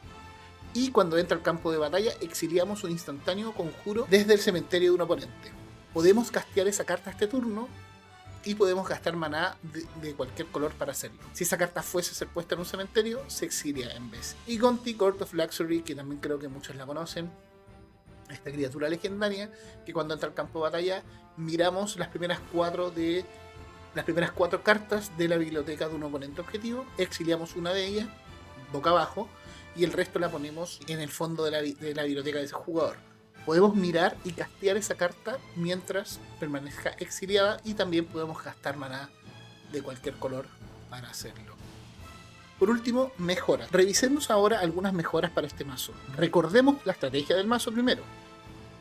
Y 0.72 0.90
cuando 0.90 1.18
entra 1.18 1.36
al 1.36 1.42
campo 1.42 1.72
de 1.72 1.78
batalla, 1.78 2.12
exiliamos 2.20 2.84
un 2.84 2.92
instantáneo 2.92 3.52
conjuro 3.52 4.06
desde 4.08 4.34
el 4.34 4.40
cementerio 4.40 4.90
de 4.90 4.94
un 4.94 5.00
oponente. 5.00 5.52
Podemos 5.92 6.30
castear 6.30 6.68
esa 6.68 6.84
carta 6.84 7.10
este 7.10 7.26
turno 7.26 7.68
y 8.44 8.54
podemos 8.54 8.88
gastar 8.88 9.16
maná 9.16 9.56
de, 10.00 10.14
cualquier 10.14 10.48
color 10.48 10.72
para 10.72 10.92
hacerlo. 10.92 11.18
Si 11.32 11.44
esa 11.44 11.58
carta 11.58 11.82
fuese 11.82 12.12
a 12.12 12.14
ser 12.14 12.28
puesta 12.28 12.54
en 12.54 12.60
un 12.60 12.66
cementerio, 12.66 13.22
se 13.26 13.46
exilia 13.46 13.94
en 13.94 14.10
vez. 14.10 14.36
Y 14.46 14.58
Gonti, 14.58 14.94
Court 14.94 15.20
of 15.22 15.34
Luxury, 15.34 15.82
que 15.82 15.94
también 15.94 16.20
creo 16.20 16.38
que 16.38 16.48
muchos 16.48 16.76
la 16.76 16.86
conocen, 16.86 17.30
esta 18.30 18.50
criatura 18.52 18.88
legendaria, 18.88 19.50
que 19.84 19.92
cuando 19.92 20.14
entra 20.14 20.28
al 20.28 20.34
campo 20.34 20.60
de 20.60 20.62
batalla, 20.70 21.02
miramos 21.36 21.96
las 21.96 22.08
primeras 22.08 22.38
cuatro 22.52 22.90
de 22.90 23.24
las 23.94 24.04
primeras 24.04 24.30
cuatro 24.30 24.62
cartas 24.62 25.10
de 25.18 25.26
la 25.26 25.36
biblioteca 25.36 25.88
de 25.88 25.96
un 25.96 26.04
oponente 26.04 26.40
objetivo, 26.40 26.86
exiliamos 26.96 27.56
una 27.56 27.72
de 27.72 27.86
ellas 27.86 28.08
boca 28.72 28.90
abajo 28.90 29.28
y 29.76 29.84
el 29.84 29.92
resto 29.92 30.18
la 30.18 30.30
ponemos 30.30 30.80
en 30.88 31.00
el 31.00 31.08
fondo 31.08 31.44
de 31.44 31.50
la, 31.50 32.02
biblioteca 32.02 32.38
de 32.38 32.44
ese 32.44 32.54
jugador 32.54 32.96
podemos 33.46 33.74
mirar 33.74 34.16
y 34.24 34.32
castear 34.32 34.76
esa 34.76 34.96
carta 34.96 35.38
mientras 35.56 36.20
permanezca 36.38 36.90
exiliada 36.98 37.60
y 37.64 37.74
también 37.74 38.04
podemos 38.04 38.42
gastar 38.44 38.76
maná 38.76 39.08
de 39.72 39.82
cualquier 39.82 40.14
color 40.16 40.46
para 40.90 41.08
hacerlo. 41.08 41.54
Por 42.58 42.68
último, 42.68 43.10
mejoras. 43.16 43.70
Revisemos 43.70 44.30
ahora 44.30 44.60
algunas 44.60 44.92
mejoras 44.92 45.30
para 45.30 45.46
este 45.46 45.64
mazo. 45.64 45.94
Recordemos 46.16 46.76
la 46.84 46.92
estrategia 46.92 47.34
del 47.34 47.46
mazo 47.46 47.72
primero. 47.72 48.02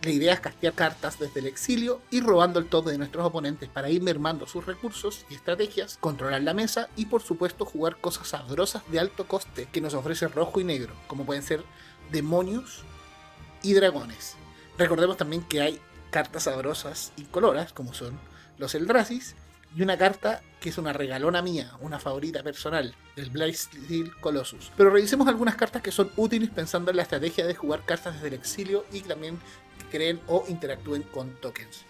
La 0.02 0.12
idea 0.12 0.34
es 0.34 0.40
castear 0.40 0.74
cartas 0.74 1.20
desde 1.20 1.42
el 1.42 1.48
exilio 1.48 2.02
y 2.10 2.22
robando 2.22 2.60
el 2.60 2.70
tope 2.70 2.92
de 2.92 2.98
nuestros 2.98 3.26
oponentes 3.26 3.68
para 3.68 3.90
ir 3.90 4.02
mermando 4.02 4.48
sus 4.48 4.66
recursos 4.66 5.26
y 5.30 5.36
estrategias, 5.36 5.98
controlar 6.00 6.42
la 6.42 6.54
mesa 6.54 6.88
y 6.96 7.08
por 7.08 7.22
supuesto 7.22 7.66
jugar 7.66 7.98
cosas 7.98 8.30
sabrosas 8.30 8.82
de 8.90 9.00
alto 9.00 9.28
coste 9.28 9.68
que 9.70 9.82
nos 9.82 9.94
ofrece 9.94 10.30
rojo 10.30 10.62
y 10.62 10.64
negro, 10.64 10.94
como 11.08 11.26
pueden 11.26 11.44
ser 11.44 11.66
demonios 12.12 12.84
y 13.62 13.74
dragones. 13.74 14.38
Recordemos 14.78 15.18
también 15.18 15.44
que 15.44 15.60
hay 15.60 15.82
cartas 16.12 16.44
sabrosas 16.44 17.12
y 17.18 17.24
coloras, 17.24 17.74
como 17.74 17.94
son 17.94 18.18
los 18.58 18.76
Eldrasis, 18.76 19.36
y 19.76 19.82
una 19.82 19.98
carta 19.98 20.42
que 20.62 20.70
es 20.70 20.78
una 20.78 20.94
regalona 20.94 21.42
mía, 21.42 21.72
una 21.82 22.00
favorita 22.00 22.42
personal, 22.42 22.96
el 23.18 23.54
Steel 23.54 24.16
Colossus. 24.20 24.72
Pero 24.78 24.90
revisemos 24.90 25.28
algunas 25.28 25.56
cartas 25.56 25.82
que 25.82 25.92
son 25.92 26.10
útiles 26.16 26.50
pensando 26.50 26.90
en 26.90 26.98
la 26.98 27.04
estrategia 27.04 27.46
de 27.46 27.54
jugar 27.54 27.86
cartas 27.86 28.16
desde 28.16 28.30
el 28.30 28.34
exilio 28.36 28.86
y 28.92 29.02
también 29.02 29.40
creen 29.90 30.22
o 30.28 30.46
interactúen 30.48 31.04
con 31.04 31.36
tokens. 31.42 31.86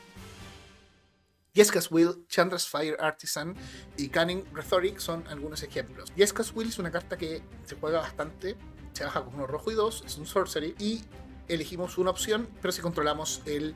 Jeska's 1.53 1.91
Will, 1.91 2.25
Chandra's 2.27 2.67
Fire 2.67 2.95
Artisan 2.99 3.55
y 3.97 4.09
Cunning 4.09 4.45
Rhetoric 4.53 4.99
son 4.99 5.27
algunos 5.27 5.63
ejemplos. 5.63 6.11
Jeska's 6.15 6.53
Will 6.55 6.69
es 6.69 6.79
una 6.79 6.91
carta 6.91 7.17
que 7.17 7.41
se 7.65 7.75
juega 7.75 7.99
bastante, 7.99 8.55
se 8.93 9.03
baja 9.03 9.23
con 9.23 9.35
uno 9.35 9.47
rojo 9.47 9.71
y 9.71 9.75
dos, 9.75 10.03
es 10.05 10.17
un 10.17 10.25
sorcery 10.25 10.75
y 10.79 11.03
elegimos 11.47 11.97
una 11.97 12.11
opción, 12.11 12.47
pero 12.61 12.71
si 12.71 12.81
controlamos 12.81 13.41
el, 13.45 13.75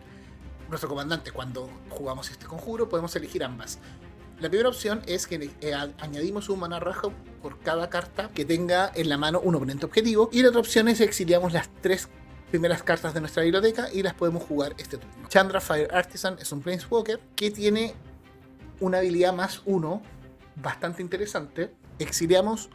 nuestro 0.69 0.87
comandante 0.87 1.31
cuando 1.31 1.69
jugamos 1.89 2.29
este 2.29 2.45
conjuro, 2.45 2.87
podemos 2.87 3.15
elegir 3.15 3.43
ambas. 3.43 3.79
La 4.39 4.49
primera 4.49 4.69
opción 4.69 5.01
es 5.05 5.27
que 5.27 5.51
eh, 5.61 5.73
añadimos 5.99 6.49
un 6.49 6.59
mana 6.59 6.79
rojo 6.79 7.13
por 7.41 7.59
cada 7.59 7.89
carta 7.89 8.29
que 8.33 8.45
tenga 8.45 8.91
en 8.95 9.09
la 9.09 9.17
mano 9.17 9.39
un 9.39 9.55
oponente 9.55 9.85
objetivo. 9.85 10.29
Y 10.31 10.41
la 10.41 10.49
otra 10.49 10.59
opción 10.59 10.87
es 10.87 11.01
exiliamos 11.01 11.53
las 11.53 11.69
tres 11.81 12.09
primeras 12.53 12.83
cartas 12.83 13.15
de 13.15 13.19
nuestra 13.19 13.41
biblioteca 13.41 13.91
y 13.91 14.03
las 14.03 14.13
podemos 14.13 14.43
jugar 14.43 14.75
este 14.77 14.99
turno. 14.99 15.27
Chandra 15.27 15.59
Fire 15.59 15.89
Artisan 15.91 16.37
es 16.39 16.51
un 16.51 16.61
Planeswalker 16.61 17.19
que 17.35 17.49
tiene 17.49 17.95
una 18.79 18.99
habilidad 18.99 19.33
más 19.33 19.63
uno 19.65 20.03
bastante 20.57 21.01
interesante 21.01 21.73
exiliamos 22.03 22.69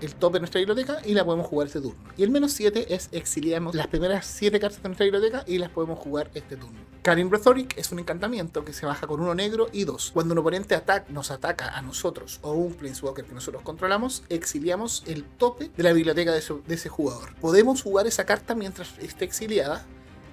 el 0.00 0.14
top 0.14 0.34
de 0.34 0.40
nuestra 0.40 0.58
biblioteca 0.58 0.98
y 1.04 1.14
la 1.14 1.24
podemos 1.24 1.46
jugar 1.46 1.68
este 1.68 1.80
turno. 1.80 1.98
Y 2.16 2.22
el 2.22 2.30
menos 2.30 2.52
7 2.52 2.94
es 2.94 3.08
exiliamos 3.12 3.74
las 3.74 3.86
primeras 3.86 4.26
7 4.26 4.58
cartas 4.60 4.82
de 4.82 4.88
nuestra 4.88 5.04
biblioteca 5.04 5.44
y 5.46 5.58
las 5.58 5.70
podemos 5.70 5.98
jugar 5.98 6.30
este 6.34 6.56
turno. 6.56 6.78
Karim 7.02 7.30
Rhetoric 7.30 7.78
es 7.78 7.92
un 7.92 8.00
encantamiento 8.00 8.64
que 8.64 8.72
se 8.72 8.84
baja 8.84 9.06
con 9.06 9.20
uno 9.20 9.34
negro 9.34 9.68
y 9.72 9.84
dos. 9.84 10.10
Cuando 10.12 10.32
un 10.32 10.38
oponente 10.38 10.76
nos 11.08 11.30
ataca 11.30 11.76
a 11.76 11.80
nosotros 11.80 12.40
o 12.42 12.52
un 12.52 12.74
Planeswalker 12.74 13.24
que 13.24 13.32
nosotros 13.32 13.62
controlamos, 13.62 14.24
exiliamos 14.28 15.04
el 15.06 15.24
tope 15.24 15.70
de 15.76 15.82
la 15.82 15.92
biblioteca 15.92 16.32
de, 16.32 16.42
de 16.66 16.74
ese 16.74 16.88
jugador. 16.88 17.34
Podemos 17.36 17.82
jugar 17.82 18.08
esa 18.08 18.26
carta 18.26 18.56
mientras 18.56 18.98
esté 18.98 19.24
exiliada 19.24 19.86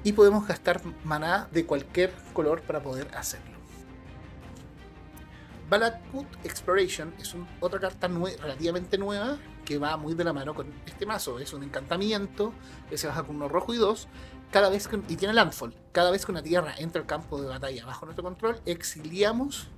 y 0.04 0.13
podemos 0.13 0.48
gastar 0.48 0.82
maná 1.04 1.48
de 1.52 1.65
cualquier 1.65 2.12
color 2.34 2.62
para 2.62 2.82
poder 2.82 3.08
hacerlo. 3.15 3.62
Balakut 5.69 6.28
Exploration 6.43 7.13
es 7.19 7.36
otra 7.60 7.80
carta 7.80 8.08
relativamente 8.08 8.97
nueva 8.97 9.38
que 9.65 9.78
va 9.78 9.97
muy 9.97 10.13
de 10.13 10.23
la 10.23 10.34
mano 10.34 10.54
con 10.54 10.67
este 10.86 11.06
mazo. 11.06 11.39
Es 11.39 11.54
un 11.54 11.63
encantamiento 11.63 12.54
que 12.89 12.97
se 12.97 13.08
baja 13.08 13.23
con 13.23 13.38
uno 13.38 13.47
rojo 13.47 13.73
y 13.73 13.78
dos. 13.78 14.08
Cada 14.52 14.69
vez 14.69 14.88
que, 14.88 14.97
y 15.08 15.15
tiene 15.15 15.34
landfall. 15.34 15.73
Cada 15.91 16.12
vez 16.12 16.26
que 16.26 16.32
una 16.32 16.43
tierra 16.43 16.76
entra 16.78 17.02
al 17.02 17.08
campo 17.08 17.41
de 17.41 17.47
batalla 17.47 17.86
bajo 17.86 18.06
nuestro 18.06 18.23
control, 18.23 18.62
exiliamos 18.65 19.69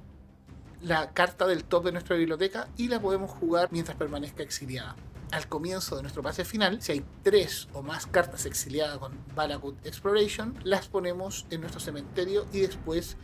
la 0.82 1.12
carta 1.14 1.48
del 1.48 1.64
top 1.64 1.86
de 1.86 1.92
nuestra 1.94 2.16
biblioteca 2.16 2.68
y 2.78 2.90
la 2.90 3.00
podemos 3.00 3.32
jugar 3.32 3.70
mientras 3.72 3.98
permanezca 3.98 4.44
exiliada. 4.44 4.96
Al 5.32 5.48
comienzo 5.48 5.96
de 5.96 6.04
nuestro 6.04 6.22
pase 6.22 6.46
final, 6.46 6.82
si 6.82 6.92
hay 6.92 7.06
tres 7.24 7.68
o 7.74 7.82
más 7.82 8.06
cartas 8.06 8.46
exiliadas 8.46 9.00
con 9.00 9.18
Balakut 9.34 9.76
Exploration, 9.86 10.56
las 10.64 10.88
ponemos 10.88 11.48
en 11.50 11.62
nuestro 11.62 11.80
cementerio 11.80 12.46
y 12.54 12.60
después 12.60 13.18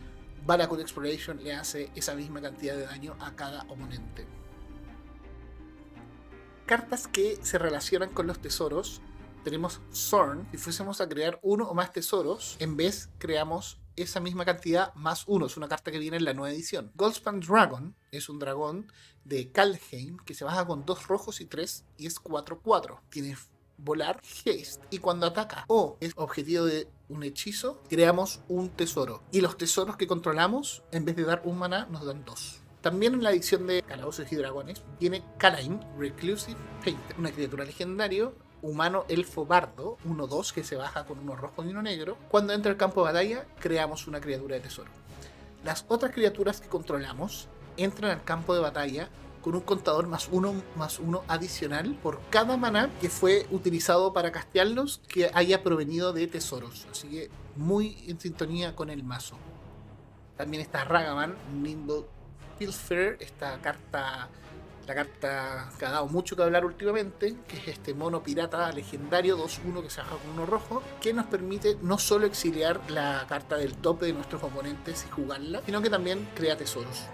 Barracuda 0.46 0.82
Exploration 0.82 1.44
le 1.44 1.54
hace 1.54 1.92
esa 1.96 2.16
misma 2.16 2.42
cantidad 2.42 2.76
de 2.76 2.86
daño 2.86 3.16
a 3.20 3.36
cada 3.36 3.64
oponente. 3.64 4.26
Cartas 6.66 7.08
que 7.08 7.38
se 7.42 7.58
relacionan 7.58 8.10
con 8.10 8.28
los 8.28 8.40
tesoros. 8.40 9.02
Tenemos 9.44 9.82
Zorn. 9.94 10.48
Si 10.52 10.58
fuésemos 10.58 11.02
a 11.02 11.10
crear 11.10 11.40
uno 11.42 11.66
o 11.68 11.74
más 11.74 11.92
tesoros, 11.92 12.56
en 12.60 12.78
vez 12.78 13.10
creamos 13.18 13.80
esa 13.96 14.20
misma 14.20 14.46
cantidad 14.46 14.94
más 14.96 15.26
uno. 15.28 15.46
Es 15.46 15.58
una 15.58 15.68
carta 15.68 15.92
que 15.92 16.00
viene 16.00 16.18
en 16.18 16.26
la 16.26 16.34
nueva 16.34 16.54
edición. 16.54 16.92
Goldspan 16.96 17.40
Dragon 17.40 17.96
es 18.12 18.30
un 18.30 18.40
dragón 18.40 18.92
de 19.26 19.52
Kalheim 19.52 20.18
que 20.26 20.34
se 20.34 20.46
baja 20.46 20.66
con 20.66 20.86
dos 20.86 21.08
rojos 21.08 21.42
y 21.42 21.46
tres 21.46 21.86
y 21.98 22.08
es 22.08 22.22
4-4. 22.22 23.00
Tiene 23.10 23.36
volar, 23.78 24.22
haste. 24.24 24.80
Y 24.90 25.00
cuando 25.00 25.28
ataca 25.28 25.66
o 25.68 25.98
es 26.00 26.14
objetivo 26.16 26.66
de 26.66 26.88
un 27.12 27.24
hechizo, 27.24 27.82
creamos 27.90 28.42
un 28.48 28.70
tesoro. 28.70 29.22
Y 29.32 29.42
los 29.42 29.58
tesoros 29.58 29.98
que 29.98 30.08
controlamos, 30.08 30.84
en 30.92 31.06
vez 31.06 31.16
de 31.16 31.24
dar 31.24 31.42
un 31.46 31.58
maná, 31.58 31.88
nos 31.92 32.06
dan 32.06 32.24
dos. 32.26 32.62
También 32.82 33.14
en 33.14 33.24
la 33.24 33.32
edición 33.32 33.68
de 33.68 33.84
Calabozos 33.84 34.32
y 34.32 34.36
Dragones 34.36 34.82
viene 35.00 35.24
Kalain 35.38 35.80
Reclusive 36.00 36.58
Painter, 36.84 37.16
una 37.20 37.32
criatura 37.32 37.64
legendario 37.64 38.34
humano 38.64 39.06
elfo 39.08 39.46
bardo 39.46 39.98
1-2 40.08 40.54
que 40.54 40.64
se 40.64 40.76
baja 40.76 41.06
con 41.06 41.20
uno 41.20 41.36
rojo 41.36 41.64
y 41.64 41.70
uno 41.70 41.82
negro. 41.82 42.18
Cuando 42.30 42.54
entra 42.54 42.72
al 42.72 42.78
campo 42.78 43.02
de 43.02 43.14
batalla, 43.14 43.46
creamos 43.60 44.08
una 44.08 44.22
criatura 44.22 44.56
de 44.56 44.62
tesoro. 44.62 44.90
Las 45.64 45.86
otras 45.90 46.12
criaturas 46.12 46.62
que 46.62 46.70
controlamos 46.70 47.48
entran 47.78 48.12
al 48.12 48.24
campo 48.24 48.56
de 48.56 48.62
batalla 48.62 49.10
con 49.42 49.56
un 49.56 49.62
contador 49.62 50.08
más 50.08 50.30
uno 50.32 50.54
más 50.76 51.00
uno 51.00 51.24
adicional 51.28 51.96
por 52.02 52.22
cada 52.30 52.58
maná 52.58 52.90
que 53.00 53.10
fue 53.10 53.48
utilizado 53.52 54.14
para 54.14 54.32
castearlos 54.32 55.02
que 55.08 55.32
haya 55.34 55.64
provenido 55.64 56.14
de 56.14 56.28
tesoros. 56.28 56.88
Así 56.92 57.10
que 57.10 57.30
muy 57.56 57.98
en 58.08 58.20
sintonía 58.20 58.76
con 58.76 58.90
el 58.90 59.04
mazo. 59.04 59.38
También 60.38 60.62
está 60.62 60.84
Ragaman, 60.86 61.36
Nimble 61.62 62.06
Pilfer, 62.58 63.18
esta 63.20 63.60
carta, 63.62 64.30
la 64.88 64.96
carta 64.96 65.70
que 65.78 65.86
ha 65.86 65.92
dado 65.92 66.08
mucho 66.08 66.36
que 66.36 66.44
hablar 66.44 66.66
últimamente, 66.66 67.36
que 67.48 67.58
es 67.58 67.68
este 67.68 67.94
mono 67.94 68.24
pirata 68.24 68.72
legendario 68.72 69.38
2-1 69.38 69.84
que 69.84 69.90
se 69.90 70.02
baja 70.02 70.16
con 70.18 70.32
uno 70.32 70.46
rojo, 70.46 70.82
que 71.00 71.14
nos 71.14 71.26
permite 71.26 71.78
no 71.82 71.98
solo 71.98 72.26
exiliar 72.26 72.80
la 72.90 73.26
carta 73.28 73.58
del 73.58 73.76
tope 73.76 74.08
de 74.08 74.14
nuestros 74.14 74.42
oponentes 74.44 75.06
y 75.08 75.12
jugarla, 75.12 75.62
sino 75.66 75.82
que 75.82 75.90
también 75.90 76.28
crea 76.36 76.58
tesoros. 76.58 77.06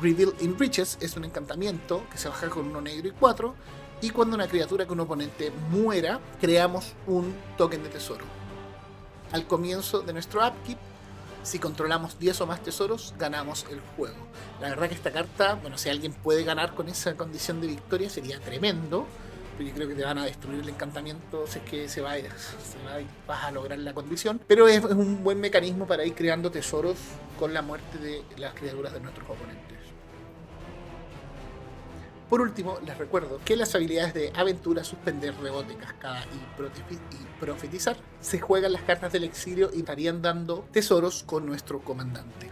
Reveal 0.00 0.34
in 0.40 0.58
Riches 0.58 0.98
es 1.00 1.16
un 1.16 1.24
encantamiento 1.24 2.04
que 2.10 2.18
se 2.18 2.28
baja 2.28 2.48
con 2.48 2.66
uno 2.66 2.80
negro 2.80 3.08
y 3.08 3.12
cuatro. 3.12 3.54
Y 4.00 4.10
cuando 4.10 4.34
una 4.34 4.48
criatura 4.48 4.86
con 4.86 4.98
un 4.98 5.06
oponente 5.06 5.52
muera, 5.70 6.20
creamos 6.40 6.92
un 7.06 7.34
token 7.56 7.82
de 7.82 7.88
tesoro. 7.88 8.24
Al 9.32 9.46
comienzo 9.46 10.02
de 10.02 10.12
nuestro 10.12 10.46
upkeep, 10.46 10.78
si 11.42 11.58
controlamos 11.58 12.18
10 12.18 12.40
o 12.40 12.46
más 12.46 12.62
tesoros, 12.62 13.14
ganamos 13.18 13.66
el 13.70 13.80
juego. 13.96 14.16
La 14.60 14.70
verdad 14.70 14.88
que 14.88 14.94
esta 14.94 15.12
carta, 15.12 15.54
bueno, 15.54 15.78
si 15.78 15.90
alguien 15.90 16.12
puede 16.12 16.42
ganar 16.42 16.74
con 16.74 16.88
esa 16.88 17.14
condición 17.16 17.60
de 17.60 17.68
victoria, 17.68 18.10
sería 18.10 18.40
tremendo. 18.40 19.06
Pero 19.56 19.68
yo 19.68 19.74
creo 19.74 19.88
que 19.88 19.94
te 19.94 20.04
van 20.04 20.18
a 20.18 20.24
destruir 20.24 20.60
el 20.60 20.68
encantamiento 20.68 21.46
si 21.46 21.60
es 21.60 21.64
que 21.64 21.88
se 21.88 22.00
va, 22.00 22.14
se 22.16 22.78
va 22.84 22.98
vas 23.26 23.44
a 23.44 23.52
lograr 23.52 23.78
la 23.78 23.94
condición. 23.94 24.40
Pero 24.46 24.66
es 24.66 24.82
un 24.84 25.22
buen 25.22 25.38
mecanismo 25.38 25.86
para 25.86 26.04
ir 26.04 26.14
creando 26.14 26.50
tesoros 26.50 26.96
con 27.38 27.54
la 27.54 27.62
muerte 27.62 27.98
de 27.98 28.24
las 28.36 28.54
criaturas 28.54 28.92
de 28.92 29.00
nuestros 29.00 29.28
oponentes. 29.28 29.73
Por 32.34 32.40
último, 32.40 32.80
les 32.84 32.98
recuerdo 32.98 33.40
que 33.44 33.54
las 33.54 33.76
habilidades 33.76 34.12
de 34.12 34.32
aventura, 34.34 34.82
suspender, 34.82 35.36
rebote, 35.36 35.76
cascada 35.76 36.24
y, 36.24 37.40
profetizar 37.40 37.96
se 38.20 38.40
juegan 38.40 38.72
las 38.72 38.82
cartas 38.82 39.12
del 39.12 39.22
exilio 39.22 39.70
y 39.72 39.78
estarían 39.78 40.20
dando 40.20 40.66
tesoros 40.72 41.22
con 41.22 41.46
nuestro 41.46 41.78
comandante. 41.82 42.50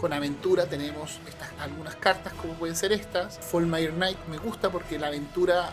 Con 0.00 0.12
aventura 0.12 0.66
tenemos 0.66 1.20
algunas 1.60 1.94
cartas 1.94 2.32
como 2.32 2.54
pueden 2.54 2.74
ser 2.74 2.90
estas. 2.90 3.38
Fallmire 3.38 3.92
Knight 3.92 4.18
me 4.28 4.38
gusta 4.38 4.70
porque 4.70 4.98
la 4.98 5.06
aventura 5.06 5.72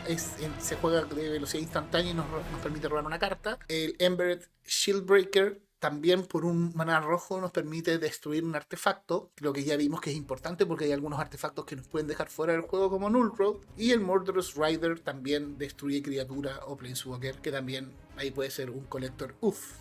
se 0.59 0.75
juega 0.75 1.01
de 1.01 1.29
velocidad 1.29 1.63
instantánea 1.63 2.11
y 2.11 2.13
nos 2.13 2.27
permite 2.61 2.87
robar 2.87 3.03
una 3.03 3.17
carta. 3.17 3.57
El 3.67 3.95
Embered 3.97 4.43
Shieldbreaker 4.63 5.59
también 5.83 6.23
por 6.23 6.45
un 6.45 6.71
maná 6.75 7.01
rojo 7.01 7.41
nos 7.41 7.51
permite 7.51 7.97
destruir 7.97 8.45
un 8.45 8.55
artefacto, 8.55 9.31
lo 9.41 9.51
que 9.51 9.65
ya 9.65 9.75
vimos 9.75 9.99
que 9.99 10.11
es 10.11 10.15
importante 10.15 10.65
porque 10.65 10.85
hay 10.85 10.93
algunos 10.93 11.19
artefactos 11.19 11.65
que 11.65 11.75
nos 11.75 11.89
pueden 11.89 12.07
dejar 12.07 12.29
fuera 12.29 12.53
del 12.53 12.61
juego 12.61 12.89
como 12.89 13.09
Null 13.09 13.33
Road. 13.37 13.57
Y 13.75 13.91
el 13.91 13.99
Murderous 13.99 14.55
Rider 14.55 15.01
también 15.01 15.57
destruye 15.57 16.01
criatura 16.01 16.61
o 16.67 16.77
Planeswalker, 16.77 17.41
que 17.41 17.51
también 17.51 17.91
ahí 18.15 18.31
puede 18.31 18.49
ser 18.49 18.69
un 18.69 18.85
colector 18.85 19.35
uff. 19.41 19.73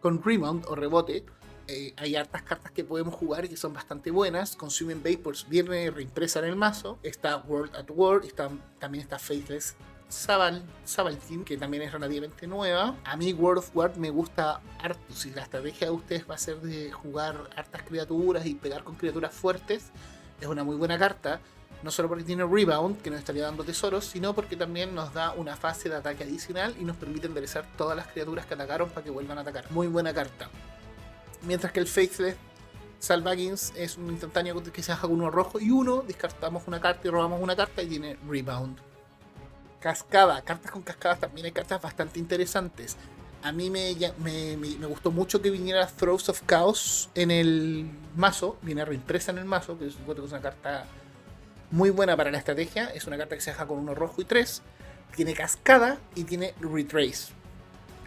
Con 0.00 0.20
Remount 0.20 0.66
o 0.66 0.74
rebote, 0.74 1.24
eh, 1.68 1.94
hay 1.96 2.16
hartas 2.16 2.42
cartas 2.42 2.72
que 2.72 2.82
podemos 2.82 3.14
jugar 3.14 3.44
y 3.44 3.50
que 3.50 3.56
son 3.56 3.72
bastante 3.72 4.10
buenas. 4.10 4.56
Consuming 4.56 5.00
Vapors 5.00 5.48
viene 5.48 5.92
reimpresa 5.92 6.40
en 6.40 6.46
el 6.46 6.56
mazo. 6.56 6.98
Está 7.04 7.36
World 7.36 7.76
at 7.76 7.86
War, 7.90 8.24
está, 8.24 8.50
también 8.80 9.02
está 9.04 9.20
Faithless 9.20 9.76
Sabal, 10.08 10.62
Sabalkin, 10.84 11.44
que 11.44 11.56
también 11.56 11.82
es 11.82 11.92
relativamente 11.92 12.46
nueva. 12.46 12.94
A 13.04 13.16
mí 13.16 13.32
World 13.32 13.58
of 13.58 13.70
War 13.74 13.96
me 13.96 14.10
gusta 14.10 14.60
harto. 14.78 15.12
Si 15.12 15.30
la 15.30 15.42
estrategia 15.42 15.88
de 15.88 15.92
ustedes 15.92 16.30
va 16.30 16.36
a 16.36 16.38
ser 16.38 16.60
de 16.60 16.92
jugar 16.92 17.50
hartas 17.56 17.82
criaturas 17.82 18.46
y 18.46 18.54
pegar 18.54 18.84
con 18.84 18.94
criaturas 18.94 19.34
fuertes, 19.34 19.90
es 20.40 20.46
una 20.46 20.62
muy 20.62 20.76
buena 20.76 20.98
carta. 20.98 21.40
No 21.82 21.90
solo 21.90 22.08
porque 22.08 22.24
tiene 22.24 22.44
Rebound, 22.44 23.02
que 23.02 23.10
nos 23.10 23.18
estaría 23.18 23.42
dando 23.42 23.64
tesoros, 23.64 24.04
sino 24.04 24.34
porque 24.34 24.56
también 24.56 24.94
nos 24.94 25.12
da 25.12 25.32
una 25.32 25.56
fase 25.56 25.88
de 25.88 25.96
ataque 25.96 26.24
adicional 26.24 26.74
y 26.80 26.84
nos 26.84 26.96
permite 26.96 27.26
enderezar 27.26 27.66
todas 27.76 27.96
las 27.96 28.06
criaturas 28.06 28.46
que 28.46 28.54
atacaron 28.54 28.88
para 28.88 29.04
que 29.04 29.10
vuelvan 29.10 29.38
a 29.38 29.40
atacar. 29.42 29.70
Muy 29.70 29.86
buena 29.88 30.14
carta. 30.14 30.48
Mientras 31.42 31.72
que 31.72 31.80
el 31.80 31.86
Faithless 31.86 32.36
Salvagins 32.98 33.72
es 33.76 33.98
un 33.98 34.10
instantáneo 34.10 34.62
que 34.62 34.82
se 34.82 34.96
con 34.96 35.12
uno 35.12 35.30
rojo 35.30 35.60
y 35.60 35.70
uno, 35.70 36.02
descartamos 36.06 36.66
una 36.66 36.80
carta 36.80 37.06
y 37.06 37.10
robamos 37.10 37.42
una 37.42 37.54
carta 37.54 37.82
y 37.82 37.88
tiene 37.88 38.16
Rebound. 38.26 38.78
Cascada, 39.86 40.42
cartas 40.42 40.72
con 40.72 40.82
cascadas 40.82 41.20
también 41.20 41.46
hay 41.46 41.52
cartas 41.52 41.80
bastante 41.80 42.18
interesantes. 42.18 42.96
A 43.44 43.52
mí 43.52 43.70
me, 43.70 43.94
me, 44.18 44.86
gustó 44.88 45.12
mucho 45.12 45.40
que 45.40 45.48
viniera 45.48 45.86
Throws 45.86 46.28
of 46.28 46.42
Chaos 46.44 47.08
en 47.14 47.30
el 47.30 47.88
mazo, 48.16 48.58
viene 48.62 48.84
reimpresa 48.84 49.30
en 49.30 49.38
el 49.38 49.44
mazo, 49.44 49.78
que 49.78 49.86
es 49.86 49.94
una 50.04 50.40
carta 50.40 50.86
muy 51.70 51.90
buena 51.90 52.16
para 52.16 52.32
la 52.32 52.38
estrategia. 52.38 52.86
Es 52.86 53.06
una 53.06 53.16
carta 53.16 53.36
que 53.36 53.40
se 53.40 53.52
deja 53.52 53.64
con 53.68 53.78
uno 53.78 53.94
rojo 53.94 54.20
y 54.20 54.24
tres. 54.24 54.60
Tiene 55.14 55.34
cascada 55.34 55.98
y 56.16 56.24
tiene 56.24 56.52
retrace. 56.60 57.32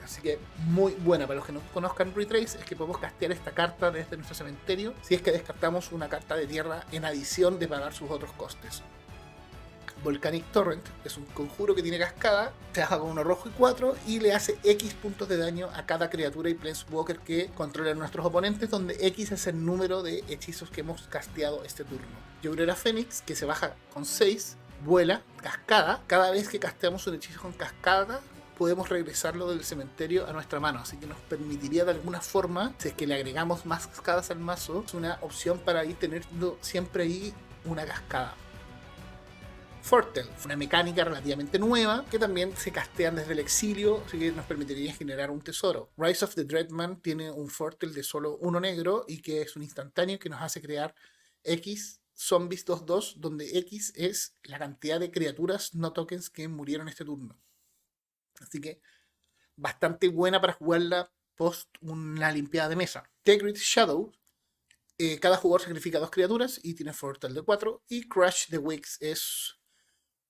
Así 0.03 0.21
que 0.21 0.37
muy 0.65 0.91
buena 0.91 1.27
para 1.27 1.37
los 1.37 1.45
que 1.45 1.53
no 1.53 1.61
conozcan 1.73 2.13
Retrace 2.13 2.57
es 2.57 2.65
que 2.65 2.75
podemos 2.75 2.97
castear 2.97 3.31
esta 3.31 3.51
carta 3.51 3.89
desde 3.89 4.17
nuestro 4.17 4.35
cementerio 4.35 4.93
si 5.01 5.15
es 5.15 5.21
que 5.21 5.31
descartamos 5.31 5.93
una 5.93 6.09
carta 6.09 6.35
de 6.35 6.45
tierra 6.45 6.83
en 6.91 7.05
adición 7.05 7.57
de 7.57 7.69
pagar 7.69 7.93
sus 7.93 8.11
otros 8.11 8.33
costes. 8.33 8.83
Volcanic 10.03 10.45
Torrent, 10.51 10.85
es 11.03 11.17
un 11.17 11.25
conjuro 11.25 11.75
que 11.75 11.83
tiene 11.83 11.99
cascada, 11.99 12.53
se 12.73 12.81
baja 12.81 12.99
con 12.99 13.09
uno 13.09 13.23
rojo 13.23 13.49
y 13.49 13.51
4 13.51 13.95
y 14.07 14.19
le 14.19 14.33
hace 14.33 14.57
X 14.63 14.93
puntos 14.93 15.27
de 15.27 15.38
daño 15.38 15.69
a 15.73 15.85
cada 15.85 16.09
criatura 16.09 16.49
y 16.49 16.53
Planeswalker 16.53 17.19
que 17.19 17.49
controlan 17.55 17.99
nuestros 17.99 18.25
oponentes, 18.25 18.69
donde 18.69 18.97
X 19.07 19.31
es 19.31 19.47
el 19.47 19.65
número 19.65 20.03
de 20.03 20.23
hechizos 20.29 20.69
que 20.69 20.81
hemos 20.81 21.03
casteado 21.07 21.63
este 21.63 21.83
turno. 21.83 22.07
Llorera 22.41 22.75
Fénix, 22.75 23.21
que 23.21 23.35
se 23.35 23.45
baja 23.45 23.75
con 23.93 24.05
6, 24.05 24.55
vuela, 24.85 25.21
cascada. 25.41 26.01
Cada 26.07 26.31
vez 26.31 26.47
que 26.47 26.59
casteamos 26.59 27.05
un 27.07 27.15
hechizo 27.15 27.41
con 27.41 27.51
cascada, 27.51 28.21
podemos 28.57 28.89
regresarlo 28.89 29.49
del 29.49 29.63
cementerio 29.63 30.27
a 30.27 30.33
nuestra 30.33 30.59
mano. 30.59 30.79
Así 30.79 30.97
que 30.97 31.07
nos 31.07 31.17
permitiría 31.17 31.85
de 31.85 31.91
alguna 31.91 32.21
forma, 32.21 32.73
si 32.77 32.89
es 32.89 32.93
que 32.93 33.07
le 33.07 33.15
agregamos 33.15 33.65
más 33.65 33.88
cascadas 33.88 34.31
al 34.31 34.39
mazo, 34.39 34.83
es 34.85 34.93
una 34.93 35.17
opción 35.21 35.59
para 35.59 35.85
ir 35.85 35.95
teniendo 35.97 36.57
siempre 36.62 37.03
ahí 37.03 37.33
una 37.65 37.85
cascada. 37.85 38.35
Fortel, 39.81 40.27
una 40.45 40.55
mecánica 40.55 41.03
relativamente 41.03 41.57
nueva 41.57 42.05
que 42.11 42.19
también 42.19 42.55
se 42.55 42.71
castean 42.71 43.15
desde 43.15 43.33
el 43.33 43.39
exilio, 43.39 44.03
así 44.05 44.19
que 44.19 44.31
nos 44.31 44.45
permitiría 44.45 44.93
generar 44.93 45.31
un 45.31 45.41
tesoro. 45.41 45.91
Rise 45.97 46.25
of 46.25 46.35
the 46.35 46.43
Dreadman 46.43 47.01
tiene 47.01 47.31
un 47.31 47.49
Fortel 47.49 47.93
de 47.93 48.03
solo 48.03 48.37
uno 48.37 48.59
negro 48.59 49.05
y 49.07 49.21
que 49.21 49.41
es 49.41 49.55
un 49.55 49.63
instantáneo 49.63 50.19
que 50.19 50.29
nos 50.29 50.41
hace 50.41 50.61
crear 50.61 50.93
X 51.43 52.01
Zombies 52.13 52.65
2-2, 52.65 53.15
donde 53.15 53.57
X 53.59 53.93
es 53.95 54.35
la 54.43 54.59
cantidad 54.59 54.99
de 54.99 55.09
criaturas 55.09 55.73
no 55.73 55.93
tokens 55.93 56.29
que 56.29 56.47
murieron 56.47 56.89
este 56.89 57.05
turno. 57.05 57.39
Así 58.41 58.59
que 58.59 58.81
bastante 59.55 60.09
buena 60.09 60.41
para 60.41 60.53
jugarla 60.53 61.11
post 61.35 61.69
una 61.81 62.31
limpiada 62.31 62.69
de 62.69 62.75
mesa. 62.75 63.09
Integrity 63.19 63.61
Shadow, 63.61 64.11
eh, 64.97 65.17
cada 65.19 65.37
jugador 65.37 65.61
sacrifica 65.61 65.99
dos 65.99 66.11
criaturas 66.11 66.59
y 66.61 66.73
tiene 66.73 66.91
Fortel 66.91 67.33
de 67.33 67.41
4. 67.41 67.83
Y 67.87 68.09
Crush 68.09 68.49
the 68.49 68.57
Wicks 68.57 68.97
es 68.99 69.58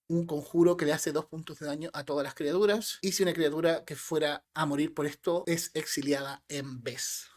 un 0.10 0.26
conjuro 0.26 0.76
que 0.76 0.86
le 0.86 0.94
hace 0.94 1.14
dos 1.14 1.26
puntos 1.26 1.60
de 1.60 1.68
daño 1.68 1.90
a 1.94 2.04
todas 2.04 2.24
las 2.24 2.34
criaturas. 2.34 2.98
Y 3.02 3.14
si 3.14 3.24
una 3.24 3.34
criatura 3.34 3.86
que 3.86 3.96
fuera 3.96 4.44
a 4.54 4.66
morir 4.66 4.94
por 4.94 5.06
esto 5.06 5.44
es 5.48 5.72
exiliada 5.74 6.44
en 6.50 6.84
vez. 6.84 7.28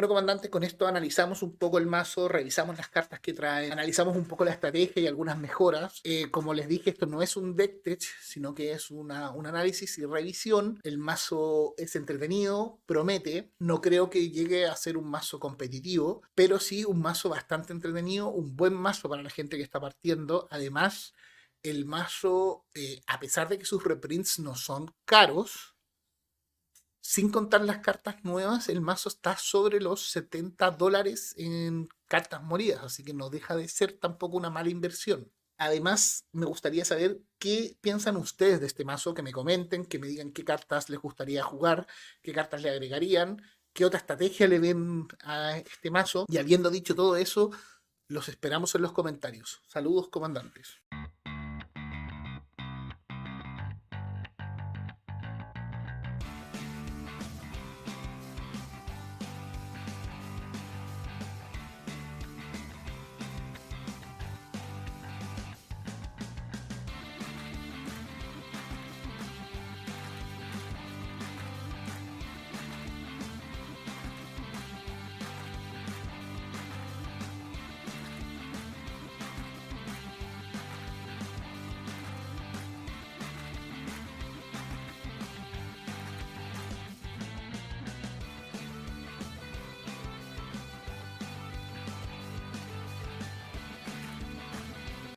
Bueno, 0.00 0.14
comandante, 0.14 0.48
con 0.48 0.62
esto 0.62 0.86
analizamos 0.86 1.42
un 1.42 1.58
poco 1.58 1.76
el 1.76 1.84
mazo, 1.84 2.26
revisamos 2.26 2.74
las 2.78 2.88
cartas 2.88 3.20
que 3.20 3.34
trae, 3.34 3.70
analizamos 3.70 4.16
un 4.16 4.24
poco 4.24 4.46
la 4.46 4.52
estrategia 4.52 5.02
y 5.02 5.06
algunas 5.06 5.36
mejoras. 5.36 6.00
Eh, 6.04 6.30
como 6.30 6.54
les 6.54 6.68
dije, 6.68 6.88
esto 6.88 7.04
no 7.04 7.20
es 7.20 7.36
un 7.36 7.54
deck 7.54 7.82
tech, 7.82 8.00
sino 8.22 8.54
que 8.54 8.72
es 8.72 8.90
una, 8.90 9.30
un 9.32 9.44
análisis 9.44 9.98
y 9.98 10.06
revisión. 10.06 10.80
El 10.84 10.96
mazo 10.96 11.74
es 11.76 11.96
entretenido, 11.96 12.80
promete. 12.86 13.52
No 13.58 13.82
creo 13.82 14.08
que 14.08 14.30
llegue 14.30 14.64
a 14.64 14.74
ser 14.74 14.96
un 14.96 15.10
mazo 15.10 15.38
competitivo, 15.38 16.22
pero 16.34 16.58
sí 16.60 16.82
un 16.86 17.02
mazo 17.02 17.28
bastante 17.28 17.74
entretenido, 17.74 18.30
un 18.30 18.56
buen 18.56 18.72
mazo 18.72 19.06
para 19.06 19.22
la 19.22 19.28
gente 19.28 19.58
que 19.58 19.62
está 19.62 19.80
partiendo. 19.80 20.48
Además, 20.50 21.12
el 21.62 21.84
mazo, 21.84 22.64
eh, 22.74 23.02
a 23.06 23.20
pesar 23.20 23.50
de 23.50 23.58
que 23.58 23.66
sus 23.66 23.84
reprints 23.84 24.38
no 24.38 24.56
son 24.56 24.94
caros, 25.04 25.69
sin 27.00 27.30
contar 27.30 27.62
las 27.62 27.78
cartas 27.78 28.24
nuevas, 28.24 28.68
el 28.68 28.80
mazo 28.80 29.08
está 29.08 29.36
sobre 29.36 29.80
los 29.80 30.10
70 30.10 30.70
dólares 30.72 31.34
en 31.38 31.88
cartas 32.06 32.42
moridas, 32.42 32.82
así 32.82 33.04
que 33.04 33.14
no 33.14 33.30
deja 33.30 33.56
de 33.56 33.68
ser 33.68 33.92
tampoco 33.92 34.36
una 34.36 34.50
mala 34.50 34.70
inversión. 34.70 35.30
Además, 35.56 36.24
me 36.32 36.46
gustaría 36.46 36.84
saber 36.84 37.20
qué 37.38 37.76
piensan 37.80 38.16
ustedes 38.16 38.60
de 38.60 38.66
este 38.66 38.84
mazo, 38.84 39.12
que 39.12 39.22
me 39.22 39.32
comenten, 39.32 39.84
que 39.84 39.98
me 39.98 40.08
digan 40.08 40.32
qué 40.32 40.44
cartas 40.44 40.88
les 40.88 41.00
gustaría 41.00 41.42
jugar, 41.42 41.86
qué 42.22 42.32
cartas 42.32 42.62
le 42.62 42.70
agregarían, 42.70 43.42
qué 43.74 43.84
otra 43.84 43.98
estrategia 43.98 44.48
le 44.48 44.58
ven 44.58 45.06
a 45.22 45.58
este 45.58 45.90
mazo. 45.90 46.24
Y 46.28 46.38
habiendo 46.38 46.70
dicho 46.70 46.94
todo 46.94 47.16
eso, 47.16 47.50
los 48.08 48.28
esperamos 48.28 48.74
en 48.74 48.82
los 48.82 48.92
comentarios. 48.92 49.60
Saludos, 49.68 50.08
comandantes. 50.08 50.80